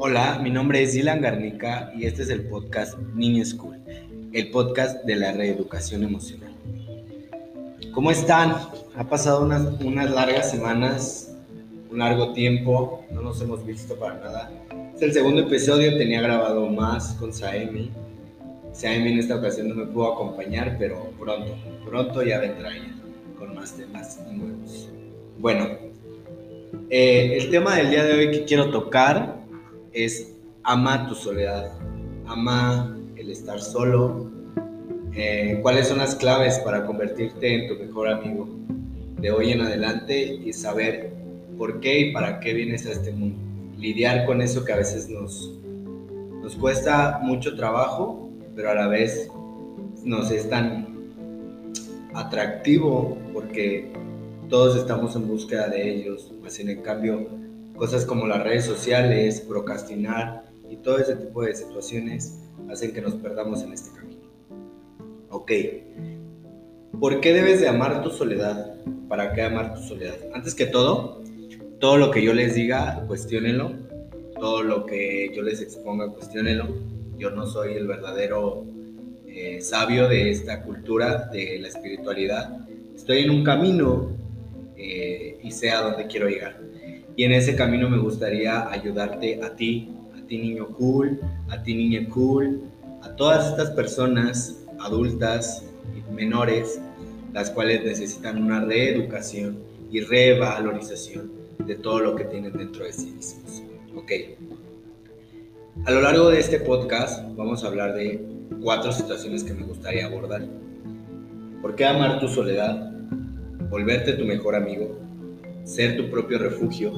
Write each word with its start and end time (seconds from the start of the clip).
Hola, 0.00 0.38
mi 0.40 0.48
nombre 0.48 0.80
es 0.80 0.92
Dylan 0.92 1.20
Garnica 1.20 1.90
y 1.92 2.06
este 2.06 2.22
es 2.22 2.30
el 2.30 2.42
podcast 2.42 2.96
Niño 3.16 3.44
School, 3.44 3.78
el 4.32 4.48
podcast 4.52 5.04
de 5.04 5.16
la 5.16 5.32
reeducación 5.32 6.04
emocional. 6.04 6.52
¿Cómo 7.90 8.12
están? 8.12 8.54
Ha 8.96 9.04
pasado 9.08 9.42
unas, 9.42 9.80
unas 9.80 10.08
largas 10.12 10.52
semanas, 10.52 11.34
un 11.90 11.98
largo 11.98 12.32
tiempo, 12.32 13.04
no 13.10 13.22
nos 13.22 13.42
hemos 13.42 13.66
visto 13.66 13.96
para 13.96 14.20
nada. 14.20 14.52
Es 14.94 15.02
el 15.02 15.12
segundo 15.12 15.40
episodio, 15.40 15.98
tenía 15.98 16.20
grabado 16.20 16.68
más 16.68 17.14
con 17.14 17.32
Saemi. 17.32 17.90
Saemi 18.72 19.10
en 19.14 19.18
esta 19.18 19.34
ocasión 19.34 19.68
no 19.68 19.74
me 19.74 19.86
pudo 19.86 20.12
acompañar, 20.12 20.76
pero 20.78 21.10
pronto, 21.18 21.56
pronto 21.84 22.22
ya 22.22 22.38
vendrá 22.38 22.70
ella 22.70 22.94
con 23.36 23.52
más 23.52 23.72
temas 23.76 24.20
nuevos. 24.30 24.88
Bueno, 25.40 25.66
eh, 26.88 27.36
el 27.36 27.50
tema 27.50 27.74
del 27.74 27.90
día 27.90 28.04
de 28.04 28.12
hoy 28.12 28.30
que 28.30 28.44
quiero 28.44 28.70
tocar 28.70 29.37
es 29.92 30.34
ama 30.62 31.06
tu 31.08 31.14
soledad, 31.14 31.72
ama 32.26 32.96
el 33.16 33.30
estar 33.30 33.60
solo. 33.60 34.30
Eh, 35.14 35.58
¿Cuáles 35.62 35.88
son 35.88 35.98
las 35.98 36.14
claves 36.14 36.58
para 36.60 36.86
convertirte 36.86 37.54
en 37.54 37.68
tu 37.68 37.82
mejor 37.82 38.08
amigo 38.08 38.48
de 39.20 39.30
hoy 39.30 39.50
en 39.50 39.62
adelante 39.62 40.34
y 40.44 40.52
saber 40.52 41.12
por 41.56 41.80
qué 41.80 42.00
y 42.00 42.12
para 42.12 42.38
qué 42.40 42.54
vienes 42.54 42.86
a 42.86 42.92
este 42.92 43.10
mundo? 43.12 43.38
Lidiar 43.78 44.26
con 44.26 44.42
eso 44.42 44.64
que 44.64 44.72
a 44.72 44.76
veces 44.76 45.08
nos, 45.08 45.58
nos 46.42 46.54
cuesta 46.56 47.20
mucho 47.22 47.56
trabajo, 47.56 48.30
pero 48.54 48.70
a 48.70 48.74
la 48.74 48.88
vez 48.88 49.28
nos 50.04 50.30
es 50.30 50.48
tan 50.48 50.86
atractivo 52.14 53.16
porque 53.32 53.90
todos 54.48 54.76
estamos 54.76 55.14
en 55.16 55.28
búsqueda 55.28 55.68
de 55.68 55.90
ellos, 55.90 56.32
más 56.42 56.58
en 56.58 56.80
cambio 56.82 57.28
cosas 57.78 58.04
como 58.04 58.26
las 58.26 58.42
redes 58.42 58.64
sociales, 58.64 59.40
procrastinar 59.40 60.44
y 60.68 60.76
todo 60.76 60.98
ese 60.98 61.14
tipo 61.14 61.42
de 61.42 61.54
situaciones 61.54 62.40
hacen 62.68 62.92
que 62.92 63.00
nos 63.00 63.14
perdamos 63.14 63.62
en 63.62 63.72
este 63.72 63.96
camino. 63.96 64.20
Ok, 65.30 65.52
¿por 67.00 67.20
qué 67.20 67.32
debes 67.32 67.60
de 67.60 67.68
amar 67.68 68.02
tu 68.02 68.10
soledad? 68.10 68.74
¿Para 69.08 69.32
qué 69.32 69.42
amar 69.42 69.74
tu 69.74 69.82
soledad? 69.82 70.16
Antes 70.34 70.54
que 70.54 70.66
todo, 70.66 71.22
todo 71.78 71.96
lo 71.96 72.10
que 72.10 72.22
yo 72.22 72.34
les 72.34 72.54
diga, 72.54 73.04
cuestionenlo, 73.06 73.72
todo 74.38 74.62
lo 74.62 74.84
que 74.84 75.32
yo 75.34 75.42
les 75.42 75.62
exponga, 75.62 76.08
cuestionenlo. 76.08 76.66
Yo 77.16 77.30
no 77.30 77.46
soy 77.46 77.74
el 77.74 77.86
verdadero 77.86 78.64
eh, 79.26 79.60
sabio 79.60 80.08
de 80.08 80.30
esta 80.30 80.62
cultura, 80.62 81.28
de 81.32 81.58
la 81.60 81.68
espiritualidad. 81.68 82.58
Estoy 82.94 83.20
en 83.20 83.30
un 83.30 83.44
camino 83.44 84.10
eh, 84.76 85.38
y 85.42 85.50
sé 85.52 85.70
a 85.70 85.82
dónde 85.82 86.06
quiero 86.06 86.28
llegar. 86.28 86.67
Y 87.18 87.24
en 87.24 87.32
ese 87.32 87.56
camino 87.56 87.90
me 87.90 87.98
gustaría 87.98 88.70
ayudarte 88.70 89.42
a 89.42 89.56
ti, 89.56 89.90
a 90.16 90.24
ti 90.28 90.38
niño 90.38 90.68
cool, 90.68 91.18
a 91.48 91.60
ti 91.64 91.74
niña 91.74 92.08
cool, 92.10 92.60
a 93.02 93.16
todas 93.16 93.50
estas 93.50 93.72
personas 93.72 94.64
adultas 94.78 95.64
y 95.96 96.14
menores, 96.14 96.80
las 97.32 97.50
cuales 97.50 97.82
necesitan 97.82 98.40
una 98.40 98.64
reeducación 98.64 99.58
y 99.90 99.98
revalorización 99.98 101.32
de 101.66 101.74
todo 101.74 101.98
lo 101.98 102.14
que 102.14 102.22
tienen 102.22 102.52
dentro 102.52 102.84
de 102.84 102.92
sí 102.92 103.10
mismos. 103.10 103.64
Ok. 103.96 104.12
A 105.86 105.90
lo 105.90 106.00
largo 106.00 106.30
de 106.30 106.38
este 106.38 106.60
podcast 106.60 107.24
vamos 107.34 107.64
a 107.64 107.66
hablar 107.66 107.96
de 107.96 108.24
cuatro 108.62 108.92
situaciones 108.92 109.42
que 109.42 109.54
me 109.54 109.64
gustaría 109.64 110.06
abordar. 110.06 110.46
¿Por 111.62 111.74
qué 111.74 111.84
amar 111.84 112.20
tu 112.20 112.28
soledad? 112.28 112.88
volverte 113.70 114.14
tu 114.14 114.24
mejor 114.24 114.54
amigo, 114.54 114.98
ser 115.68 115.98
tu 115.98 116.08
propio 116.08 116.38
refugio 116.38 116.92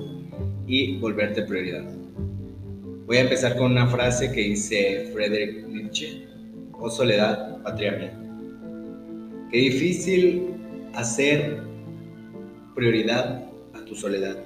y 0.64 0.96
volverte 0.98 1.42
prioridad. 1.42 1.84
Voy 3.04 3.16
a 3.16 3.22
empezar 3.22 3.56
con 3.56 3.72
una 3.72 3.88
frase 3.88 4.30
que 4.30 4.42
dice 4.42 5.10
Friedrich 5.12 5.66
Nietzsche, 5.66 6.28
oh 6.78 6.88
soledad, 6.88 7.60
patria 7.64 7.90
mía. 7.92 8.16
Qué 9.50 9.58
difícil 9.58 10.54
hacer 10.94 11.64
prioridad 12.76 13.44
a 13.74 13.84
tu 13.86 13.96
soledad. 13.96 14.36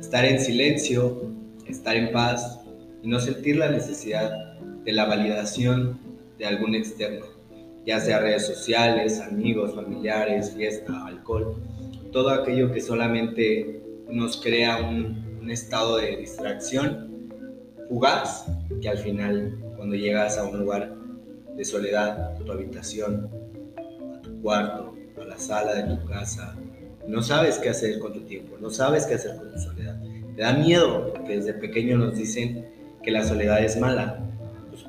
Estar 0.00 0.24
en 0.24 0.40
silencio, 0.40 1.30
estar 1.66 1.96
en 1.96 2.10
paz 2.12 2.60
y 3.02 3.08
no 3.08 3.20
sentir 3.20 3.56
la 3.56 3.68
necesidad 3.70 4.58
de 4.84 4.92
la 4.92 5.04
validación 5.04 5.98
de 6.38 6.46
algún 6.46 6.74
externo 6.74 7.26
ya 7.88 7.98
sea 8.00 8.18
redes 8.18 8.46
sociales, 8.46 9.18
amigos, 9.18 9.74
familiares, 9.74 10.52
fiesta, 10.54 11.06
alcohol, 11.06 11.56
todo 12.12 12.30
aquello 12.30 12.72
que 12.72 12.80
solamente 12.80 13.82
nos 14.08 14.40
crea 14.40 14.78
un, 14.78 15.26
estado 15.48 15.96
de 15.96 16.14
distracción 16.18 17.30
fugaz, 17.88 18.44
que 18.82 18.88
al 18.90 18.98
final 18.98 19.58
cuando 19.78 19.96
llegas 19.96 20.36
a 20.36 20.44
un 20.44 20.58
lugar 20.58 20.94
de 21.56 21.64
soledad, 21.64 22.32
a 22.32 22.34
tu 22.34 22.52
habitación, 22.52 23.30
a 24.14 24.20
tu 24.20 24.42
cuarto, 24.42 24.94
a 25.18 25.24
la 25.24 25.38
sala 25.38 25.74
de 25.74 25.96
tu 25.96 26.04
casa, 26.04 26.54
no 27.06 27.22
sabes 27.22 27.58
qué 27.58 27.70
hacer 27.70 27.98
con 27.98 28.12
tu 28.12 28.20
tiempo, 28.20 28.58
no 28.60 28.68
sabes 28.68 29.06
qué 29.06 29.14
hacer 29.14 29.36
con 29.36 29.50
tu 29.50 29.58
soledad. 29.58 29.98
Te 30.36 30.42
da 30.42 30.52
miedo 30.52 31.14
porque 31.14 31.36
desde 31.36 31.54
pequeño 31.54 31.96
nos 31.96 32.14
dicen 32.14 32.66
que 33.02 33.10
la 33.10 33.24
soledad 33.24 33.64
es 33.64 33.80
mala, 33.80 34.28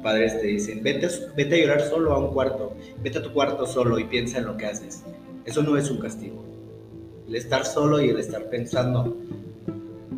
padres 0.02 0.40
te 0.40 0.48
dicen, 0.48 0.82
vete, 0.82 1.08
vete 1.36 1.56
a 1.56 1.58
llorar 1.60 1.82
solo 1.82 2.14
a 2.14 2.20
un 2.20 2.34
cuarto, 2.34 2.76
vete 3.02 3.20
a 3.20 3.24
tu 3.24 3.32
cuarto 3.32 3.66
solo 3.66 4.00
y 4.00 4.06
piensa 4.06 4.40
en 4.40 4.46
lo 4.46 4.58
que 4.58 4.66
haces. 4.66 5.04
Eso 5.46 5.62
no 5.62 5.78
es 5.78 5.90
un 5.90 6.00
castigo. 6.00 6.44
El 7.30 7.36
estar 7.36 7.64
solo 7.64 8.02
y 8.02 8.10
el 8.10 8.20
estar 8.20 8.50
pensando 8.50 9.16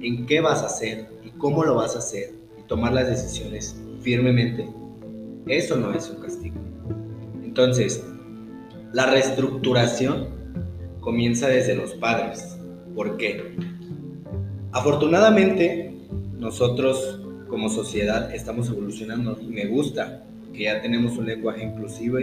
en 0.01 0.25
qué 0.25 0.39
vas 0.39 0.63
a 0.63 0.67
hacer 0.67 1.09
y 1.25 1.31
cómo 1.31 1.65
lo 1.65 1.75
vas 1.75 1.97
a 1.97 1.99
hacer 1.99 2.31
y 2.57 2.65
tomar 2.67 2.93
las 2.93 3.09
decisiones 3.09 3.75
firmemente, 4.01 4.65
eso 5.45 5.75
no 5.75 5.93
es 5.93 6.09
un 6.09 6.21
castigo. 6.21 6.55
Entonces, 7.43 8.01
la 8.93 9.07
reestructuración 9.07 10.29
comienza 11.01 11.49
desde 11.49 11.75
los 11.75 11.95
padres. 11.95 12.57
¿Por 12.95 13.17
qué? 13.17 13.57
Afortunadamente, 14.71 15.93
nosotros 16.39 17.19
como 17.49 17.67
sociedad 17.67 18.33
estamos 18.33 18.69
evolucionando 18.69 19.37
y 19.41 19.47
me 19.47 19.65
gusta 19.65 20.23
que 20.53 20.63
ya 20.63 20.81
tenemos 20.81 21.17
un 21.17 21.25
lenguaje 21.25 21.65
inclusivo. 21.65 22.19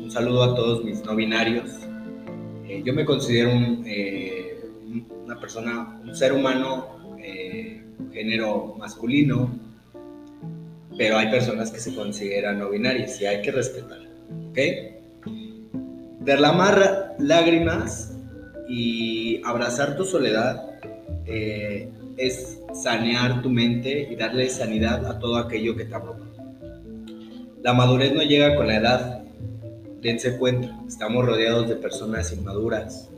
Un 0.00 0.12
saludo 0.12 0.44
a 0.44 0.54
todos 0.54 0.84
mis 0.84 1.04
no 1.04 1.16
binarios. 1.16 1.85
Eh, 2.76 2.82
yo 2.84 2.92
me 2.92 3.04
considero 3.04 3.50
eh, 3.86 4.58
una 5.24 5.38
persona, 5.40 5.98
un 6.02 6.14
ser 6.14 6.32
humano, 6.32 7.16
eh, 7.18 7.82
género 8.12 8.74
masculino, 8.78 9.50
pero 10.96 11.18
hay 11.18 11.30
personas 11.30 11.70
que 11.70 11.80
se 11.80 11.94
consideran 11.94 12.58
no 12.58 12.70
binarias 12.70 13.20
y 13.20 13.26
hay 13.26 13.42
que 13.42 13.50
respetar. 13.50 13.98
¿Ok? 14.50 14.58
Derramar 16.20 17.16
lágrimas 17.18 18.14
y 18.68 19.40
abrazar 19.44 19.96
tu 19.96 20.04
soledad 20.04 20.70
es 22.16 22.58
sanear 22.72 23.42
tu 23.42 23.50
mente 23.50 24.08
y 24.10 24.16
darle 24.16 24.48
sanidad 24.48 25.06
a 25.06 25.18
todo 25.18 25.36
aquello 25.36 25.76
que 25.76 25.84
te 25.84 25.94
abruma. 25.94 26.26
La 27.62 27.72
madurez 27.74 28.14
no 28.14 28.22
llega 28.22 28.54
con 28.56 28.66
la 28.66 28.76
edad. 28.76 29.25
Dense 30.06 30.38
cuenta, 30.38 30.72
estamos 30.86 31.26
rodeados 31.26 31.68
de 31.68 31.74
personas 31.74 32.32
inmaduras, 32.32 33.10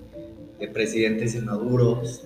de 0.59 0.69
presidentes 0.69 1.34
inmaduros, 1.34 2.25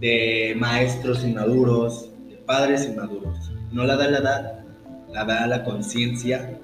de 0.00 0.54
maestros 0.56 1.22
inmaduros, 1.22 2.10
de 2.26 2.36
padres 2.36 2.86
inmaduros. 2.86 3.36
No 3.72 3.84
la 3.84 3.96
da 3.96 4.08
la 4.08 4.18
edad, 4.18 4.64
la 5.12 5.26
da 5.26 5.46
la 5.46 5.62
conciencia 5.62 6.58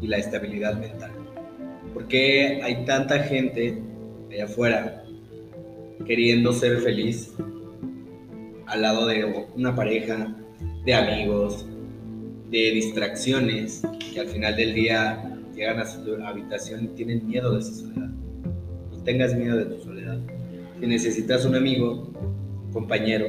y 0.00 0.08
la 0.08 0.16
estabilidad 0.16 0.76
mental. 0.80 1.12
¿Por 1.94 2.08
qué 2.08 2.60
hay 2.60 2.84
tanta 2.84 3.20
gente 3.20 3.80
allá 4.28 4.46
afuera 4.46 5.04
queriendo 6.08 6.52
ser 6.52 6.78
feliz 6.78 7.34
al 8.66 8.82
lado 8.82 9.06
de 9.06 9.46
una 9.54 9.76
pareja, 9.76 10.34
de 10.84 10.92
amigos, 10.92 11.64
de 12.50 12.72
distracciones, 12.72 13.80
que 14.12 14.18
al 14.18 14.26
final 14.26 14.56
del 14.56 14.74
día 14.74 15.36
llegan 15.58 15.80
a 15.80 15.86
su 15.86 16.00
habitación 16.24 16.84
y 16.84 16.88
tienen 16.88 17.26
miedo 17.26 17.54
de 17.54 17.62
su 17.62 17.74
soledad. 17.74 18.10
No 18.92 19.02
tengas 19.02 19.34
miedo 19.34 19.56
de 19.56 19.64
tu 19.64 19.82
soledad. 19.82 20.18
Si 20.80 20.86
necesitas 20.86 21.44
un 21.44 21.56
amigo, 21.56 22.12
compañero, 22.72 23.26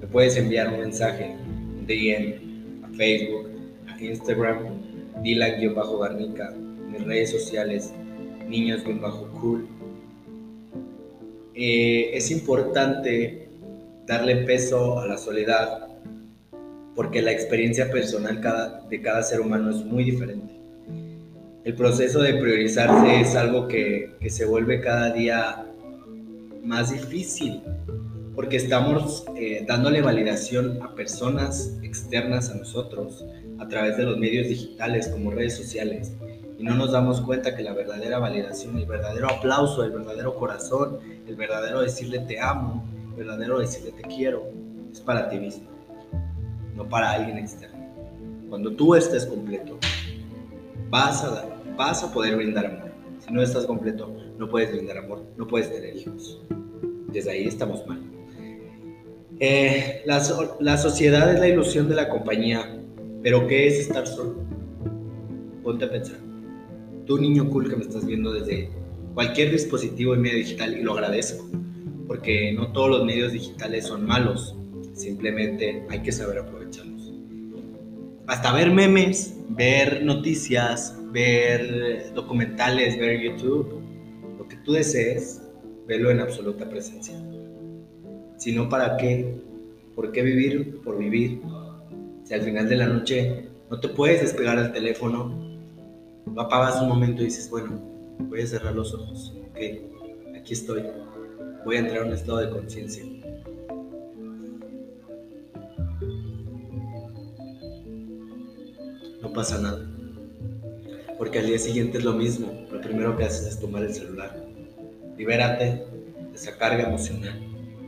me 0.00 0.06
puedes 0.08 0.36
enviar 0.36 0.72
un 0.72 0.80
mensaje, 0.80 1.36
un 1.78 1.86
DM, 1.86 2.84
a 2.84 2.88
Facebook, 2.96 3.50
a 3.86 4.02
Instagram, 4.02 4.58
Dylan-Garnica, 5.22 6.52
mis 6.90 7.04
redes 7.04 7.30
sociales, 7.30 7.92
niños-cool. 8.48 9.68
Eh, 11.54 12.10
es 12.14 12.30
importante 12.32 13.48
darle 14.06 14.36
peso 14.38 14.98
a 14.98 15.06
la 15.06 15.16
soledad, 15.16 15.86
porque 16.96 17.22
la 17.22 17.30
experiencia 17.30 17.90
personal 17.92 18.40
de 18.90 19.00
cada 19.00 19.22
ser 19.22 19.40
humano 19.40 19.70
es 19.70 19.84
muy 19.84 20.02
diferente. 20.02 20.51
El 21.64 21.76
proceso 21.76 22.20
de 22.20 22.34
priorizarse 22.34 23.20
es 23.20 23.36
algo 23.36 23.68
que, 23.68 24.16
se 24.28 24.44
vuelve 24.44 24.80
cada 24.80 25.12
día 25.12 25.64
más 26.64 26.90
difícil, 26.90 27.62
porque 28.34 28.56
estamos 28.56 29.24
eh, 29.36 29.64
dándole 29.68 30.02
validación 30.02 30.82
a 30.82 30.92
personas 30.96 31.78
externas 31.82 32.50
a 32.50 32.56
nosotros 32.56 33.24
a 33.60 33.68
través 33.68 33.96
de 33.96 34.02
los 34.02 34.18
medios 34.18 34.48
digitales 34.48 35.06
como 35.06 35.30
redes 35.30 35.54
sociales 35.54 36.12
y 36.58 36.64
no 36.64 36.74
nos 36.74 36.90
damos 36.90 37.20
cuenta 37.20 37.54
que 37.54 37.62
la 37.62 37.74
verdadera 37.74 38.18
validación, 38.18 38.76
el 38.76 38.86
verdadero 38.86 39.30
aplauso, 39.30 39.84
el 39.84 39.92
verdadero 39.92 40.34
corazón, 40.34 40.98
el 41.28 41.36
verdadero 41.36 41.80
decirle 41.80 42.20
te 42.20 42.40
amo, 42.40 42.84
el 43.10 43.24
verdadero 43.24 43.60
decirle 43.60 43.92
te 43.92 44.02
quiero, 44.02 44.50
es 44.90 45.00
para 45.00 45.28
ti 45.28 45.38
mismo, 45.38 45.68
no 46.74 46.88
para 46.88 47.12
alguien 47.12 47.38
externo. 47.38 47.78
Cuando 48.48 48.72
tú 48.72 48.96
estés 48.96 49.26
completo, 49.26 49.78
vas 50.92 51.24
a, 51.24 51.48
vas 51.74 52.04
a 52.04 52.12
poder 52.12 52.36
brindar 52.36 52.66
amor. 52.66 52.92
Si 53.18 53.32
no 53.32 53.42
estás 53.42 53.64
completo, 53.64 54.14
no 54.38 54.46
puedes 54.48 54.70
brindar 54.72 54.98
amor, 54.98 55.24
no 55.38 55.46
puedes 55.46 55.72
tener 55.72 55.96
hijos. 55.96 56.42
Desde 57.10 57.30
ahí 57.30 57.46
estamos 57.46 57.86
mal. 57.86 57.98
Eh, 59.40 60.02
la, 60.04 60.22
la, 60.60 60.76
sociedad 60.76 61.32
es 61.32 61.40
la 61.40 61.48
ilusión 61.48 61.88
de 61.88 61.94
la 61.94 62.10
compañía, 62.10 62.78
pero 63.22 63.46
¿qué 63.46 63.66
es 63.66 63.80
estar 63.80 64.06
solo? 64.06 64.36
Ponte 65.62 65.86
a 65.86 65.90
pensar. 65.90 66.18
Tú, 67.06 67.18
niño 67.18 67.48
cool 67.48 67.70
que 67.70 67.76
me 67.76 67.82
estás 67.82 68.04
viendo 68.04 68.30
desde 68.30 68.70
cualquier 69.14 69.50
dispositivo 69.50 70.14
y 70.14 70.18
medio 70.18 70.36
digital, 70.36 70.76
y 70.76 70.82
lo 70.82 70.92
agradezco, 70.92 71.48
porque 72.06 72.52
no 72.52 72.70
todos 72.72 72.90
los 72.90 73.04
medios 73.06 73.32
digitales 73.32 73.86
son 73.86 74.04
malos, 74.04 74.54
simplemente 74.92 75.86
hay 75.88 76.02
que 76.02 76.12
saber 76.12 76.38
aprovecharlos. 76.38 77.12
Hasta 78.26 78.52
ver 78.52 78.70
memes, 78.70 79.41
ver 79.54 80.02
noticias, 80.02 80.96
ver 81.10 82.12
documentales, 82.14 82.98
ver 82.98 83.20
YouTube, 83.20 83.80
lo 84.38 84.48
que 84.48 84.56
tú 84.56 84.72
desees, 84.72 85.42
verlo 85.86 86.10
en 86.10 86.20
absoluta 86.20 86.68
presencia. 86.68 87.14
Si 88.38 88.52
no, 88.52 88.68
¿para 88.68 88.96
qué? 88.96 89.40
¿Por 89.94 90.12
qué 90.12 90.22
vivir 90.22 90.80
por 90.82 90.98
vivir? 90.98 91.40
Si 92.24 92.34
al 92.34 92.42
final 92.42 92.68
de 92.68 92.76
la 92.76 92.86
noche 92.86 93.48
no 93.70 93.78
te 93.78 93.88
puedes 93.88 94.22
despegar 94.22 94.60
del 94.60 94.72
teléfono, 94.72 95.38
lo 96.34 96.40
apagas 96.40 96.80
un 96.80 96.88
momento 96.88 97.22
y 97.22 97.26
dices, 97.26 97.50
bueno, 97.50 97.80
voy 98.18 98.42
a 98.42 98.46
cerrar 98.46 98.74
los 98.74 98.94
ojos, 98.94 99.34
ok, 99.50 99.58
aquí 100.36 100.52
estoy, 100.52 100.82
voy 101.64 101.76
a 101.76 101.80
entrar 101.80 102.02
a 102.02 102.06
un 102.06 102.12
estado 102.12 102.38
de 102.38 102.50
conciencia. 102.50 103.04
No 109.32 109.36
pasa 109.36 109.58
nada, 109.62 109.80
porque 111.16 111.38
al 111.38 111.46
día 111.46 111.58
siguiente 111.58 111.96
es 111.96 112.04
lo 112.04 112.12
mismo, 112.12 112.52
lo 112.70 112.82
primero 112.82 113.16
que 113.16 113.24
haces 113.24 113.46
es 113.46 113.58
tomar 113.58 113.82
el 113.82 113.94
celular, 113.94 114.44
libérate 115.16 115.64
de 115.64 116.34
esa 116.34 116.58
carga 116.58 116.82
emocional 116.82 117.40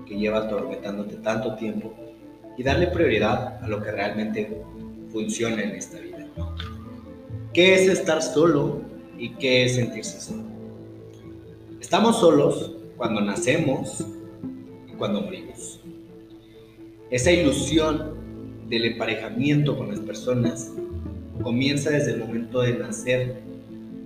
que 0.06 0.17
lleva 0.17 0.38
atormentándote 0.38 1.17
tanto 1.17 1.55
tiempo 1.56 1.94
y 2.56 2.62
darle 2.62 2.87
prioridad 2.87 3.62
a 3.62 3.69
lo 3.69 3.82
que 3.82 3.93
realmente 3.93 4.58
funciona 5.12 5.62
en 5.62 5.73
esta 5.73 5.99
vida. 5.99 6.26
¿Qué 7.52 7.75
es 7.75 7.90
estar 7.90 8.23
solo 8.23 8.81
y 9.19 9.35
qué 9.35 9.67
es 9.67 9.75
sentirse 9.75 10.23
solo? 10.23 10.44
Estamos 11.79 12.20
solos 12.20 12.73
cuando 12.97 13.20
nacemos 13.20 14.02
y 14.90 14.93
cuando 14.94 15.20
morimos. 15.20 15.79
Esa 17.11 17.31
ilusión 17.31 18.14
del 18.67 18.87
emparejamiento 18.87 19.76
con 19.76 19.90
las 19.90 20.00
personas 20.00 20.73
comienza 21.44 21.91
desde 21.91 22.12
el 22.12 22.19
momento 22.19 22.62
de 22.62 22.79
nacer, 22.79 23.43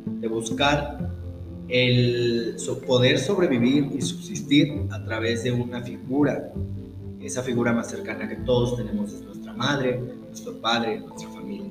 de 0.04 0.28
buscar 0.28 0.98
el 1.68 2.56
poder 2.86 3.18
sobrevivir 3.18 3.90
y 3.96 4.02
subsistir 4.02 4.82
a 4.90 5.04
través 5.04 5.44
de 5.44 5.52
una 5.52 5.80
figura. 5.82 6.52
Esa 7.22 7.42
figura 7.42 7.72
más 7.72 7.90
cercana 7.90 8.28
que 8.28 8.36
todos 8.36 8.76
tenemos 8.76 9.12
es 9.12 9.22
nuestra 9.22 9.52
madre, 9.52 10.00
nuestro 10.26 10.60
padre, 10.60 11.00
nuestra 11.00 11.28
familia. 11.30 11.70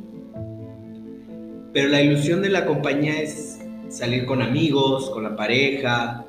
Pero 1.73 1.89
la 1.89 2.01
ilusión 2.01 2.41
de 2.41 2.49
la 2.49 2.65
compañía 2.65 3.21
es 3.21 3.59
salir 3.89 4.25
con 4.25 4.41
amigos, 4.41 5.09
con 5.09 5.23
la 5.23 5.35
pareja 5.35 6.25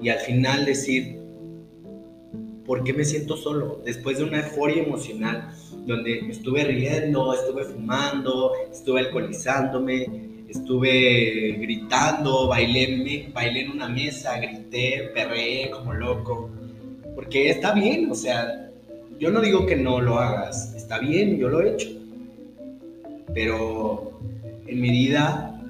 y 0.00 0.08
al 0.08 0.18
final 0.18 0.64
decir, 0.64 1.18
¿por 2.66 2.84
qué 2.84 2.92
me 2.92 3.04
siento 3.04 3.36
solo? 3.36 3.80
Después 3.84 4.18
de 4.18 4.24
una 4.24 4.40
euforia 4.40 4.82
emocional 4.82 5.50
donde 5.86 6.20
estuve 6.28 6.64
riendo, 6.64 7.32
estuve 7.34 7.64
fumando, 7.64 8.52
estuve 8.70 9.00
alcoholizándome, 9.00 10.06
estuve 10.48 11.56
gritando, 11.60 12.48
bailé, 12.48 13.28
bailé 13.32 13.62
en 13.62 13.70
una 13.70 13.88
mesa, 13.88 14.38
grité, 14.38 15.10
perreé 15.14 15.70
como 15.70 15.92
loco, 15.92 16.50
porque 17.14 17.50
está 17.50 17.72
bien, 17.72 18.10
o 18.10 18.14
sea, 18.14 18.70
yo 19.18 19.30
no 19.30 19.40
digo 19.40 19.66
que 19.66 19.76
no 19.76 20.00
lo 20.00 20.18
hagas, 20.18 20.74
está 20.74 20.98
bien, 20.98 21.38
yo 21.38 21.48
lo 21.48 21.60
he 21.60 21.74
hecho, 21.74 21.90
pero 23.34 24.18
en 24.66 24.80
medida, 24.80 25.62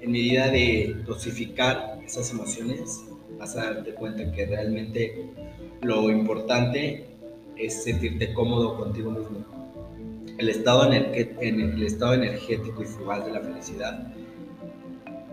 en 0.00 0.10
medida 0.10 0.48
de 0.48 0.96
dosificar 1.06 1.98
esas 2.04 2.30
emociones, 2.30 3.04
vas 3.38 3.56
a 3.56 3.72
darte 3.72 3.92
cuenta 3.94 4.30
que 4.32 4.46
realmente 4.46 5.26
lo 5.82 6.10
importante 6.10 7.06
es 7.56 7.82
sentirte 7.84 8.32
cómodo 8.34 8.76
contigo 8.76 9.10
mismo 9.10 9.56
el 10.38 10.50
estado, 10.50 10.92
en 10.92 11.60
el 11.60 11.82
estado 11.82 12.14
energético 12.14 12.82
y 12.82 12.86
fugaz 12.86 13.24
de 13.24 13.32
la 13.32 13.40
felicidad 13.40 14.12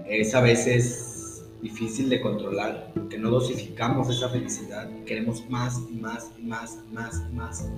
es 0.08 0.36
a 0.36 0.42
veces 0.42 1.46
difícil 1.62 2.10
de 2.10 2.20
controlar, 2.22 2.92
porque 2.94 3.18
no 3.18 3.30
dosificamos 3.30 4.10
esa 4.10 4.30
felicidad, 4.30 4.90
queremos 5.06 5.50
más 5.50 5.82
y 5.90 5.96
más 5.96 6.32
y 6.38 6.44
más 6.44 6.78
y 6.90 6.94
más 6.94 7.24
y 7.30 7.36
más. 7.36 7.70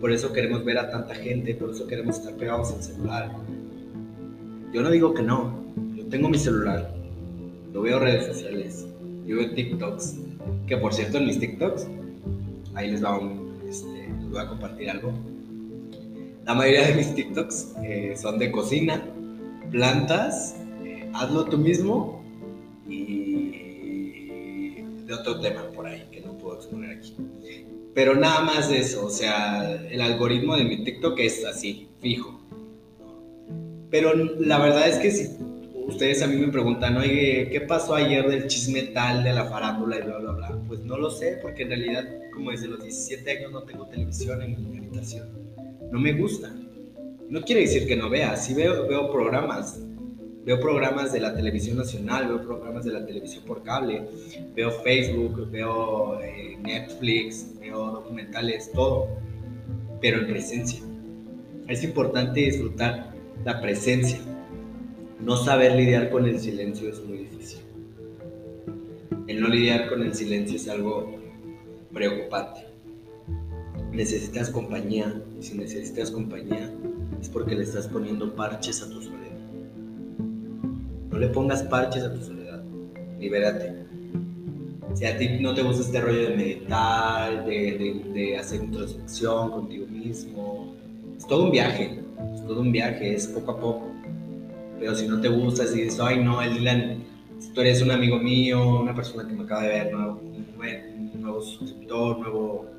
Por 0.00 0.10
eso 0.10 0.32
queremos 0.32 0.64
ver 0.64 0.78
a 0.78 0.90
tanta 0.90 1.14
gente, 1.14 1.54
por 1.54 1.70
eso 1.70 1.86
queremos 1.86 2.18
estar 2.18 2.34
pegados 2.36 2.72
al 2.72 2.82
celular. 2.82 3.30
Yo 4.72 4.82
no 4.82 4.90
digo 4.90 5.12
que 5.14 5.22
no, 5.22 5.64
yo 5.94 6.06
tengo 6.06 6.28
mi 6.28 6.38
celular, 6.38 6.94
yo 7.72 7.82
veo 7.82 7.98
redes 7.98 8.26
sociales, 8.26 8.86
yo 9.26 9.36
veo 9.36 9.54
TikToks, 9.54 10.16
que 10.66 10.76
por 10.78 10.94
cierto 10.94 11.18
en 11.18 11.26
mis 11.26 11.38
TikToks, 11.38 11.86
ahí 12.74 12.90
les, 12.90 13.04
va 13.04 13.18
les 13.20 13.45
voy 14.36 14.44
a 14.44 14.48
compartir 14.48 14.90
algo 14.90 15.12
la 16.46 16.54
mayoría 16.54 16.86
de 16.86 16.94
mis 16.94 17.12
TikToks 17.12 17.74
eh, 17.82 18.14
son 18.16 18.38
de 18.38 18.52
cocina, 18.52 19.04
plantas, 19.72 20.54
eh, 20.84 21.10
hazlo 21.12 21.44
tú 21.46 21.58
mismo 21.58 22.24
y 22.88 23.56
de 25.06 25.12
otro 25.12 25.40
tema 25.40 25.66
por 25.74 25.88
ahí 25.88 26.06
que 26.12 26.20
no 26.20 26.38
puedo 26.38 26.54
exponer 26.58 26.98
aquí. 26.98 27.16
Pero 27.94 28.14
nada 28.14 28.42
más 28.42 28.68
de 28.68 28.78
eso, 28.78 29.06
o 29.06 29.10
sea, 29.10 29.74
el 29.90 30.00
algoritmo 30.00 30.56
de 30.56 30.64
mi 30.64 30.84
TikTok 30.84 31.18
es 31.18 31.44
así, 31.44 31.88
fijo. 32.00 32.40
Pero 33.90 34.14
la 34.14 34.60
verdad 34.60 34.88
es 34.88 34.98
que 34.98 35.10
si 35.10 35.36
ustedes 35.86 36.22
a 36.22 36.26
mí 36.26 36.36
me 36.36 36.48
preguntan, 36.48 36.96
oye, 36.96 37.48
¿qué 37.50 37.60
pasó 37.60 37.94
ayer 37.94 38.28
del 38.28 38.46
chisme 38.46 38.82
tal, 38.82 39.24
de 39.24 39.32
la 39.32 39.44
farándula 39.46 39.98
y 39.98 40.02
bla, 40.02 40.18
bla, 40.18 40.32
bla? 40.32 40.58
Pues 40.68 40.80
no 40.80 40.96
lo 40.96 41.10
sé, 41.10 41.38
porque 41.40 41.62
en 41.62 41.68
realidad, 41.70 42.04
como 42.32 42.50
desde 42.50 42.68
los 42.68 42.82
17 42.82 43.30
años 43.30 43.52
no 43.52 43.62
tengo 43.62 43.86
televisión 43.86 44.42
en 44.42 44.70
mi 44.70 44.78
habitación 44.78 45.46
no 45.90 46.00
me 46.00 46.12
gusta. 46.12 46.52
No 47.28 47.42
quiere 47.42 47.62
decir 47.62 47.86
que 47.86 47.96
no 47.96 48.08
vea, 48.08 48.36
sí 48.36 48.54
veo, 48.54 48.86
veo 48.86 49.10
programas, 49.10 49.80
veo 50.44 50.60
programas 50.60 51.12
de 51.12 51.20
la 51.20 51.34
televisión 51.34 51.76
nacional, 51.76 52.28
veo 52.28 52.42
programas 52.42 52.84
de 52.84 52.92
la 52.92 53.04
televisión 53.04 53.44
por 53.44 53.62
cable, 53.62 54.02
veo 54.54 54.70
Facebook, 54.82 55.50
veo 55.50 56.20
eh, 56.20 56.56
Netflix, 56.62 57.58
veo 57.58 57.90
documentales, 57.90 58.70
todo, 58.72 59.08
pero 60.00 60.18
en 60.18 60.26
presencia. 60.28 60.80
Es 61.66 61.82
importante 61.82 62.40
disfrutar 62.40 63.12
la 63.44 63.60
presencia. 63.60 64.18
No 65.20 65.36
saber 65.36 65.74
lidiar 65.74 66.10
con 66.10 66.26
el 66.26 66.38
silencio 66.38 66.88
es 66.88 67.02
muy 67.04 67.18
difícil. 67.18 67.60
El 69.26 69.40
no 69.40 69.48
lidiar 69.48 69.88
con 69.88 70.02
el 70.02 70.14
silencio 70.14 70.56
es 70.56 70.68
algo 70.68 71.14
preocupante 71.92 72.66
necesitas 73.96 74.50
compañía. 74.50 75.22
Y 75.40 75.42
si 75.42 75.58
necesitas 75.58 76.10
compañía, 76.10 76.70
es 77.20 77.28
porque 77.28 77.54
le 77.54 77.64
estás 77.64 77.88
poniendo 77.88 78.34
parches 78.36 78.82
a 78.82 78.88
tu 78.88 79.02
soledad. 79.02 79.16
No 81.10 81.18
le 81.18 81.28
pongas 81.28 81.62
parches 81.64 82.04
a 82.04 82.12
tu 82.12 82.22
soledad. 82.22 82.62
Libérate. 83.18 83.86
Si 84.94 85.04
a 85.04 85.18
ti 85.18 85.40
no 85.40 85.54
te 85.54 85.62
gusta 85.62 85.82
este 85.82 86.00
rollo 86.00 86.30
de 86.30 86.36
meditar, 86.36 87.44
de, 87.44 88.02
de, 88.14 88.38
hacer 88.38 88.62
introspección 88.62 89.50
contigo 89.50 89.86
mismo, 89.88 90.74
es 91.16 91.26
todo 91.26 91.44
un 91.44 91.50
viaje. 91.50 92.00
Es 92.34 92.46
todo 92.46 92.60
un 92.60 92.72
viaje, 92.72 93.14
es 93.14 93.26
poco 93.26 93.50
a 93.50 93.60
poco. 93.60 93.95
Pero 94.78 94.94
si 94.94 95.08
no 95.08 95.20
te 95.20 95.28
gusta, 95.28 95.66
si 95.66 95.82
dices, 95.82 96.00
ay 96.00 96.22
no, 96.22 96.42
el 96.42 96.54
Dylan, 96.54 97.04
si 97.38 97.50
tú 97.50 97.60
eres 97.60 97.82
un 97.82 97.90
amigo 97.90 98.18
mío, 98.18 98.80
una 98.80 98.94
persona 98.94 99.26
que 99.26 99.34
me 99.34 99.44
acaba 99.44 99.62
de 99.62 99.68
ver, 99.68 99.92
nuevo, 99.92 100.20
un 100.22 101.20
nuevo 101.22 101.42
suscriptor, 101.42 102.18
nuevo 102.18 102.76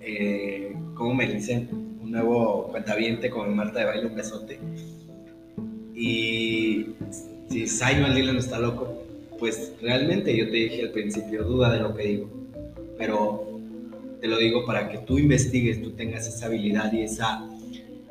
eh, 0.00 0.72
¿cómo 0.94 1.14
me 1.14 1.26
dicen? 1.26 1.68
Un 2.00 2.12
nuevo 2.12 2.68
cuentaviente 2.68 3.28
como 3.28 3.50
Marta 3.50 3.80
de 3.80 3.84
Baile, 3.86 4.06
un 4.06 4.14
besote. 4.14 4.60
Y 5.94 6.86
si 7.48 7.66
Simon 7.66 8.14
Dylan 8.14 8.36
está 8.36 8.58
loco, 8.60 9.02
pues 9.38 9.72
realmente 9.82 10.36
yo 10.36 10.44
te 10.46 10.52
dije 10.52 10.82
al 10.82 10.90
principio, 10.90 11.42
duda 11.42 11.72
de 11.72 11.80
lo 11.80 11.94
que 11.94 12.02
digo. 12.04 12.30
Pero 12.96 13.60
te 14.20 14.28
lo 14.28 14.38
digo 14.38 14.64
para 14.64 14.88
que 14.88 14.98
tú 14.98 15.18
investigues, 15.18 15.82
tú 15.82 15.90
tengas 15.90 16.28
esa 16.28 16.46
habilidad 16.46 16.92
y 16.92 17.02
esa 17.02 17.44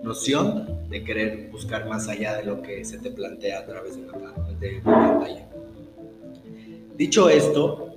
noción 0.05 0.87
de 0.87 1.03
querer 1.03 1.49
buscar 1.51 1.89
más 1.89 2.07
allá 2.07 2.37
de 2.37 2.43
lo 2.43 2.61
que 2.61 2.85
se 2.85 2.99
te 2.99 3.09
plantea 3.09 3.59
a 3.59 3.65
través 3.65 3.97
de 3.97 4.03
una, 4.03 4.33
de 4.59 4.79
pantalla. 4.83 5.49
Dicho 6.95 7.27
esto, 7.27 7.95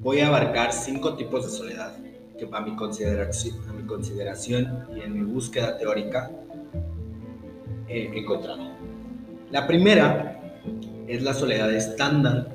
voy 0.00 0.20
a 0.20 0.28
abarcar 0.28 0.72
cinco 0.72 1.16
tipos 1.16 1.44
de 1.44 1.50
soledad 1.50 1.96
que 2.38 2.48
a 2.50 2.60
mi 2.60 2.76
consideración, 2.76 3.56
a 3.68 3.72
mi 3.72 3.82
consideración 3.82 4.86
y 4.96 5.00
en 5.00 5.12
mi 5.12 5.22
búsqueda 5.22 5.76
teórica 5.76 6.30
he 7.88 8.16
encontrado. 8.16 8.70
La 9.50 9.66
primera 9.66 10.40
es 11.08 11.20
la 11.22 11.34
soledad 11.34 11.72
estándar, 11.74 12.48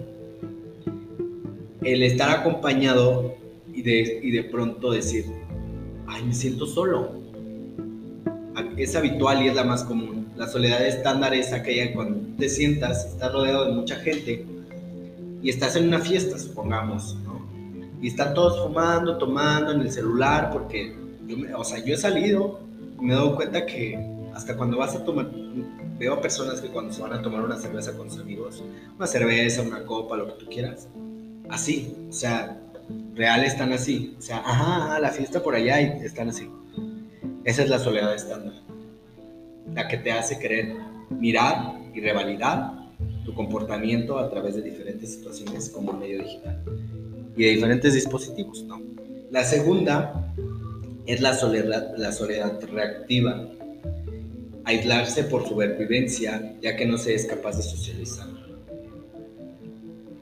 el 1.83 2.03
estar 2.03 2.29
acompañado 2.29 3.35
y 3.73 3.81
de, 3.81 4.21
y 4.23 4.31
de 4.31 4.43
pronto 4.43 4.91
decir, 4.91 5.25
ay, 6.07 6.23
me 6.23 6.33
siento 6.33 6.65
solo, 6.65 7.18
es 8.83 8.95
habitual 8.95 9.43
y 9.43 9.47
es 9.47 9.55
la 9.55 9.63
más 9.63 9.83
común. 9.83 10.29
La 10.35 10.47
soledad 10.47 10.85
estándar 10.85 11.33
es 11.33 11.51
aquella 11.53 11.93
cuando 11.93 12.35
te 12.37 12.49
sientas, 12.49 13.05
estás 13.05 13.31
rodeado 13.31 13.65
de 13.65 13.73
mucha 13.73 13.95
gente 13.95 14.45
y 15.41 15.49
estás 15.49 15.75
en 15.75 15.87
una 15.87 15.99
fiesta, 15.99 16.37
supongamos. 16.37 17.17
Y 18.01 18.07
están 18.07 18.33
todos 18.33 18.61
fumando, 18.61 19.17
tomando 19.17 19.71
en 19.71 19.81
el 19.81 19.91
celular, 19.91 20.51
porque, 20.51 20.95
yo, 21.27 21.37
o 21.57 21.63
sea, 21.63 21.83
yo 21.83 21.93
he 21.93 21.97
salido 21.97 22.61
y 22.99 23.05
me 23.05 23.13
he 23.13 23.15
dado 23.15 23.35
cuenta 23.35 23.65
que 23.65 23.99
hasta 24.33 24.55
cuando 24.55 24.77
vas 24.77 24.95
a 24.95 25.03
tomar, 25.03 25.29
veo 25.97 26.13
a 26.13 26.21
personas 26.21 26.61
que 26.61 26.69
cuando 26.69 26.93
se 26.93 27.01
van 27.01 27.13
a 27.13 27.21
tomar 27.21 27.41
una 27.41 27.57
cerveza 27.57 27.95
con 27.97 28.09
sus 28.09 28.21
amigos, 28.21 28.63
una 28.95 29.07
cerveza, 29.07 29.61
una 29.61 29.83
copa, 29.83 30.15
lo 30.15 30.27
que 30.27 30.43
tú 30.43 30.49
quieras, 30.49 30.87
así, 31.49 31.93
o 32.09 32.13
sea, 32.13 32.57
real 33.15 33.43
están 33.43 33.73
así, 33.73 34.15
o 34.17 34.21
sea, 34.21 34.37
ajá, 34.37 34.99
la 34.99 35.09
fiesta 35.09 35.43
por 35.43 35.55
allá 35.55 35.81
y 35.81 36.05
están 36.05 36.29
así. 36.29 36.49
Esa 37.43 37.63
es 37.63 37.69
la 37.69 37.79
soledad 37.79 38.15
estándar, 38.15 38.53
la 39.73 39.87
que 39.87 39.97
te 39.97 40.11
hace 40.11 40.39
querer 40.39 40.73
mirar 41.09 41.79
y 41.93 42.01
revalidar 42.01 42.73
tu 43.25 43.33
comportamiento 43.33 44.17
a 44.17 44.29
través 44.29 44.55
de 44.55 44.61
diferentes 44.61 45.13
situaciones 45.13 45.69
como 45.69 45.93
medio 45.93 46.23
digital 46.23 46.63
y 47.35 47.43
de 47.43 47.49
diferentes 47.51 47.93
dispositivos. 47.93 48.65
La 49.31 49.43
segunda 49.43 50.33
es 51.05 51.21
la 51.21 51.33
soledad, 51.33 51.95
la 51.97 52.11
soledad 52.11 52.59
reactiva, 52.71 53.47
aislarse 54.65 55.23
por 55.23 55.47
supervivencia 55.47 56.55
ya 56.61 56.75
que 56.75 56.85
no 56.85 56.97
se 56.97 57.15
es 57.15 57.25
capaz 57.25 57.57
de 57.57 57.63
socializar 57.63 58.27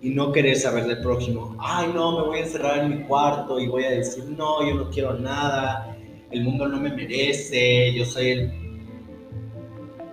y 0.02 0.10
no 0.12 0.32
querer 0.32 0.56
saber 0.56 0.86
del 0.86 1.00
prójimo. 1.00 1.56
Ay, 1.60 1.92
no, 1.94 2.20
me 2.20 2.28
voy 2.28 2.40
a 2.40 2.44
encerrar 2.44 2.80
en 2.80 2.90
mi 2.90 3.04
cuarto 3.08 3.60
y 3.60 3.68
voy 3.68 3.84
a 3.84 3.92
decir, 3.92 4.24
no, 4.26 4.68
yo 4.68 4.76
no 4.76 4.90
quiero 4.90 5.18
nada, 5.18 5.98
el 6.32 6.44
mundo 6.44 6.68
no 6.68 6.80
me 6.80 6.90
merece, 6.92 7.94
yo 7.94 8.06
soy 8.06 8.30
el, 8.30 8.67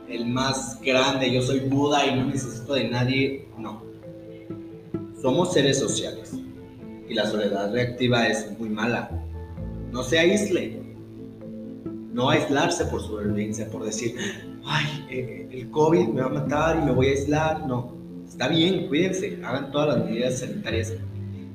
el 0.08 0.26
más 0.26 0.80
grande, 0.80 1.32
yo 1.32 1.42
soy 1.42 1.60
Buda 1.60 2.06
y 2.06 2.14
no 2.14 2.26
necesito 2.26 2.74
de 2.74 2.88
nadie. 2.88 3.48
No. 3.58 3.82
Somos 5.20 5.52
seres 5.52 5.78
sociales 5.78 6.32
y 7.08 7.14
la 7.14 7.26
soledad 7.26 7.72
reactiva 7.72 8.26
es 8.26 8.58
muy 8.58 8.68
mala. 8.68 9.10
No 9.92 10.02
se 10.02 10.18
aísle. 10.18 10.82
No 12.12 12.30
aislarse 12.30 12.84
por 12.86 13.02
supervivencia, 13.02 13.68
por 13.68 13.84
decir, 13.84 14.14
ay, 14.64 15.06
eh, 15.10 15.48
el 15.50 15.70
COVID 15.70 16.08
me 16.08 16.20
va 16.20 16.26
a 16.28 16.30
matar 16.30 16.78
y 16.80 16.84
me 16.84 16.92
voy 16.92 17.08
a 17.08 17.10
aislar. 17.10 17.66
No, 17.66 17.92
está 18.28 18.46
bien, 18.48 18.86
cuídense, 18.86 19.40
hagan 19.42 19.72
todas 19.72 19.96
las 19.96 20.08
medidas 20.08 20.38
sanitarias 20.38 20.92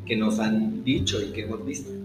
que 0.05 0.17
nos 0.17 0.39
han 0.39 0.83
dicho 0.83 1.21
y 1.21 1.31
que 1.31 1.43
hemos 1.43 1.65
visto 1.65 1.99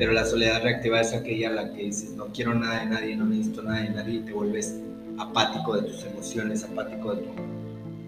pero 0.00 0.12
la 0.12 0.24
soledad 0.24 0.62
reactiva 0.62 0.98
es 1.02 1.12
aquella 1.12 1.50
en 1.50 1.56
la 1.56 1.74
que 1.74 1.84
dices, 1.84 2.12
no 2.16 2.28
quiero 2.28 2.54
nada 2.54 2.80
de 2.80 2.86
nadie, 2.86 3.16
no 3.16 3.26
necesito 3.26 3.60
nada 3.60 3.82
de 3.82 3.90
nadie 3.90 4.14
y 4.14 4.20
te 4.20 4.32
vuelves 4.32 4.80
apático 5.20 5.76
de 5.76 5.82
tus 5.82 6.04
emociones, 6.04 6.64
apático 6.64 7.14
de 7.14 7.22
tu 7.22 7.28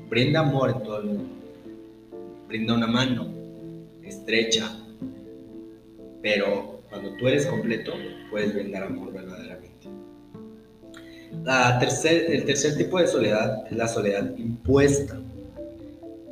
Brinda 0.09 0.41
amor 0.41 0.71
en 0.71 0.83
todo 0.83 0.99
el 0.99 1.07
mundo. 1.07 1.25
Brinda 2.47 2.75
una 2.75 2.87
mano, 2.87 3.29
estrecha, 4.03 4.71
pero 6.21 6.81
cuando 6.91 7.17
tú 7.17 7.29
eres 7.29 7.47
completo, 7.47 7.93
puedes 8.31 8.53
brindar 8.53 8.83
amor 8.83 9.11
verdaderamente. 9.11 9.89
La 11.45 11.79
tercer, 11.79 12.31
el 12.31 12.45
tercer 12.45 12.77
tipo 12.77 12.99
de 12.99 13.07
soledad 13.07 13.65
es 13.71 13.73
la 13.73 13.89
soledad 13.89 14.37
impuesta, 14.37 15.19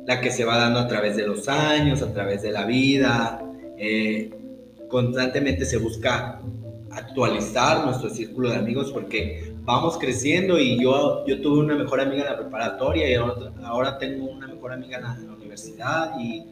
la 0.05 0.21
que 0.21 0.29
se 0.29 0.45
va 0.45 0.57
dando 0.57 0.79
a 0.79 0.87
través 0.87 1.15
de 1.15 1.25
los 1.25 1.47
años, 1.47 2.03
a 2.03 2.13
través 2.13 2.43
de 2.43 2.51
la 2.51 2.65
vida, 2.65 3.41
eh, 3.79 4.29
constantemente 4.89 5.65
se 5.65 5.77
busca 5.77 6.39
actualizar 6.91 7.83
nuestro 7.85 8.11
círculo 8.11 8.51
de 8.51 8.57
amigos 8.57 8.91
porque 8.91 9.50
vamos 9.63 9.97
creciendo 9.97 10.59
y 10.59 10.81
yo, 10.81 11.25
yo 11.25 11.39
tuve 11.41 11.59
una 11.59 11.75
mejor 11.75 12.01
amiga 12.01 12.23
en 12.23 12.29
la 12.31 12.37
preparatoria 12.37 13.09
y 13.09 13.13
ahora, 13.15 13.97
tengo 13.97 14.29
una 14.29 14.47
mejor 14.47 14.73
amiga 14.73 14.97
en 14.97 15.03
la, 15.03 15.35
universidad 15.35 16.13
y, 16.19 16.45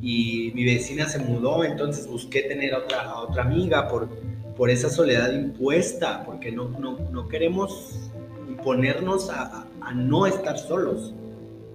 y, 0.00 0.52
mi 0.54 0.64
vecina 0.64 1.08
se 1.08 1.18
mudó, 1.18 1.64
entonces 1.64 2.06
busqué 2.06 2.42
tener 2.42 2.74
otra, 2.74 3.18
otra 3.18 3.42
amiga 3.42 3.88
por, 3.88 4.08
por 4.56 4.70
esa 4.70 4.88
soledad 4.88 5.32
impuesta, 5.32 6.22
porque 6.24 6.52
no, 6.52 6.68
no, 6.68 6.98
no 7.10 7.26
queremos 7.26 8.10
imponernos 8.48 9.28
a, 9.28 9.66
a, 9.80 9.92
no 9.92 10.26
estar 10.26 10.56
solos. 10.56 11.12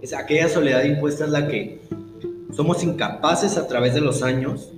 Es 0.01 0.13
aquella 0.13 0.47
soledad 0.47 0.85
impuesta 0.85 1.25
es 1.25 1.31
la 1.31 1.47
que 1.49 1.81
somos 2.53 2.81
incapaces 2.81 3.57
a 3.57 3.67
través 3.67 3.93
de 3.93 4.01
los 4.01 4.23
años 4.23 4.71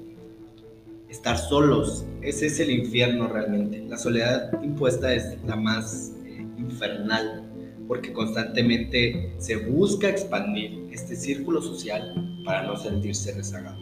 estar 1.11 1.37
solos. 1.37 2.05
Ese 2.21 2.47
es 2.47 2.59
el 2.59 2.71
infierno 2.71 3.27
realmente. 3.27 3.83
La 3.87 3.97
soledad 3.97 4.51
impuesta 4.63 5.13
es 5.13 5.37
la 5.45 5.55
más 5.55 6.13
eh, 6.25 6.45
infernal 6.57 7.47
porque 7.87 8.13
constantemente 8.13 9.33
se 9.37 9.57
busca 9.57 10.09
expandir 10.09 10.87
este 10.91 11.15
círculo 11.15 11.61
social 11.61 12.41
para 12.45 12.63
no 12.63 12.77
sentirse 12.77 13.33
rezagado. 13.33 13.77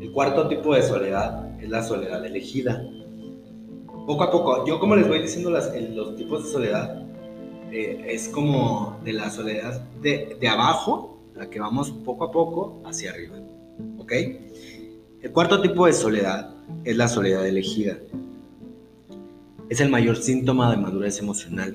El 0.00 0.12
cuarto 0.12 0.46
tipo 0.48 0.74
de 0.74 0.82
soledad 0.82 1.60
es 1.60 1.68
la 1.68 1.82
soledad 1.82 2.24
elegida. 2.24 2.80
Poco 4.06 4.22
a 4.22 4.30
poco, 4.30 4.66
yo 4.66 4.78
como 4.78 4.94
les 4.94 5.08
voy 5.08 5.20
diciendo 5.20 5.50
los 5.50 6.16
tipos 6.16 6.44
de 6.44 6.50
soledad, 6.50 7.02
eh, 7.72 8.04
es 8.06 8.28
como 8.28 9.00
de 9.02 9.14
la 9.14 9.30
soledad 9.30 9.80
de, 10.00 10.36
de 10.38 10.48
abajo, 10.48 11.18
la 11.34 11.50
que 11.50 11.58
vamos 11.58 11.90
poco 11.90 12.24
a 12.24 12.30
poco 12.30 12.82
hacia 12.84 13.10
arriba. 13.10 13.38
¿Ok? 13.98 14.12
El 15.24 15.32
cuarto 15.32 15.62
tipo 15.62 15.86
de 15.86 15.94
soledad 15.94 16.50
es 16.84 16.98
la 16.98 17.08
soledad 17.08 17.46
elegida. 17.46 17.96
Es 19.70 19.80
el 19.80 19.88
mayor 19.88 20.18
síntoma 20.18 20.70
de 20.70 20.76
madurez 20.76 21.18
emocional, 21.18 21.74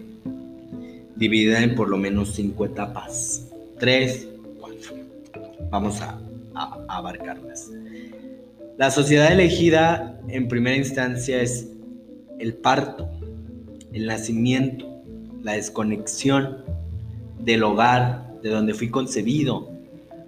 dividida 1.15 1.63
en 1.63 1.73
por 1.73 1.89
lo 1.89 1.97
menos 1.97 2.35
cinco 2.35 2.65
etapas. 2.65 3.49
Tres, 3.79 4.27
cuatro. 4.59 4.93
Vamos 5.71 5.99
a, 5.99 6.21
abarcarlas. 6.87 7.71
La 8.77 8.91
sociedad 8.91 9.31
elegida 9.31 10.21
en 10.27 10.47
primera 10.47 10.77
instancia 10.77 11.41
es 11.41 11.69
el 12.37 12.53
parto, 12.53 13.09
el 13.91 14.05
nacimiento, 14.05 15.01
la 15.41 15.53
desconexión 15.53 16.59
del 17.39 17.63
hogar, 17.63 18.31
de 18.43 18.49
donde 18.49 18.75
fui 18.75 18.91
concebido, 18.91 19.71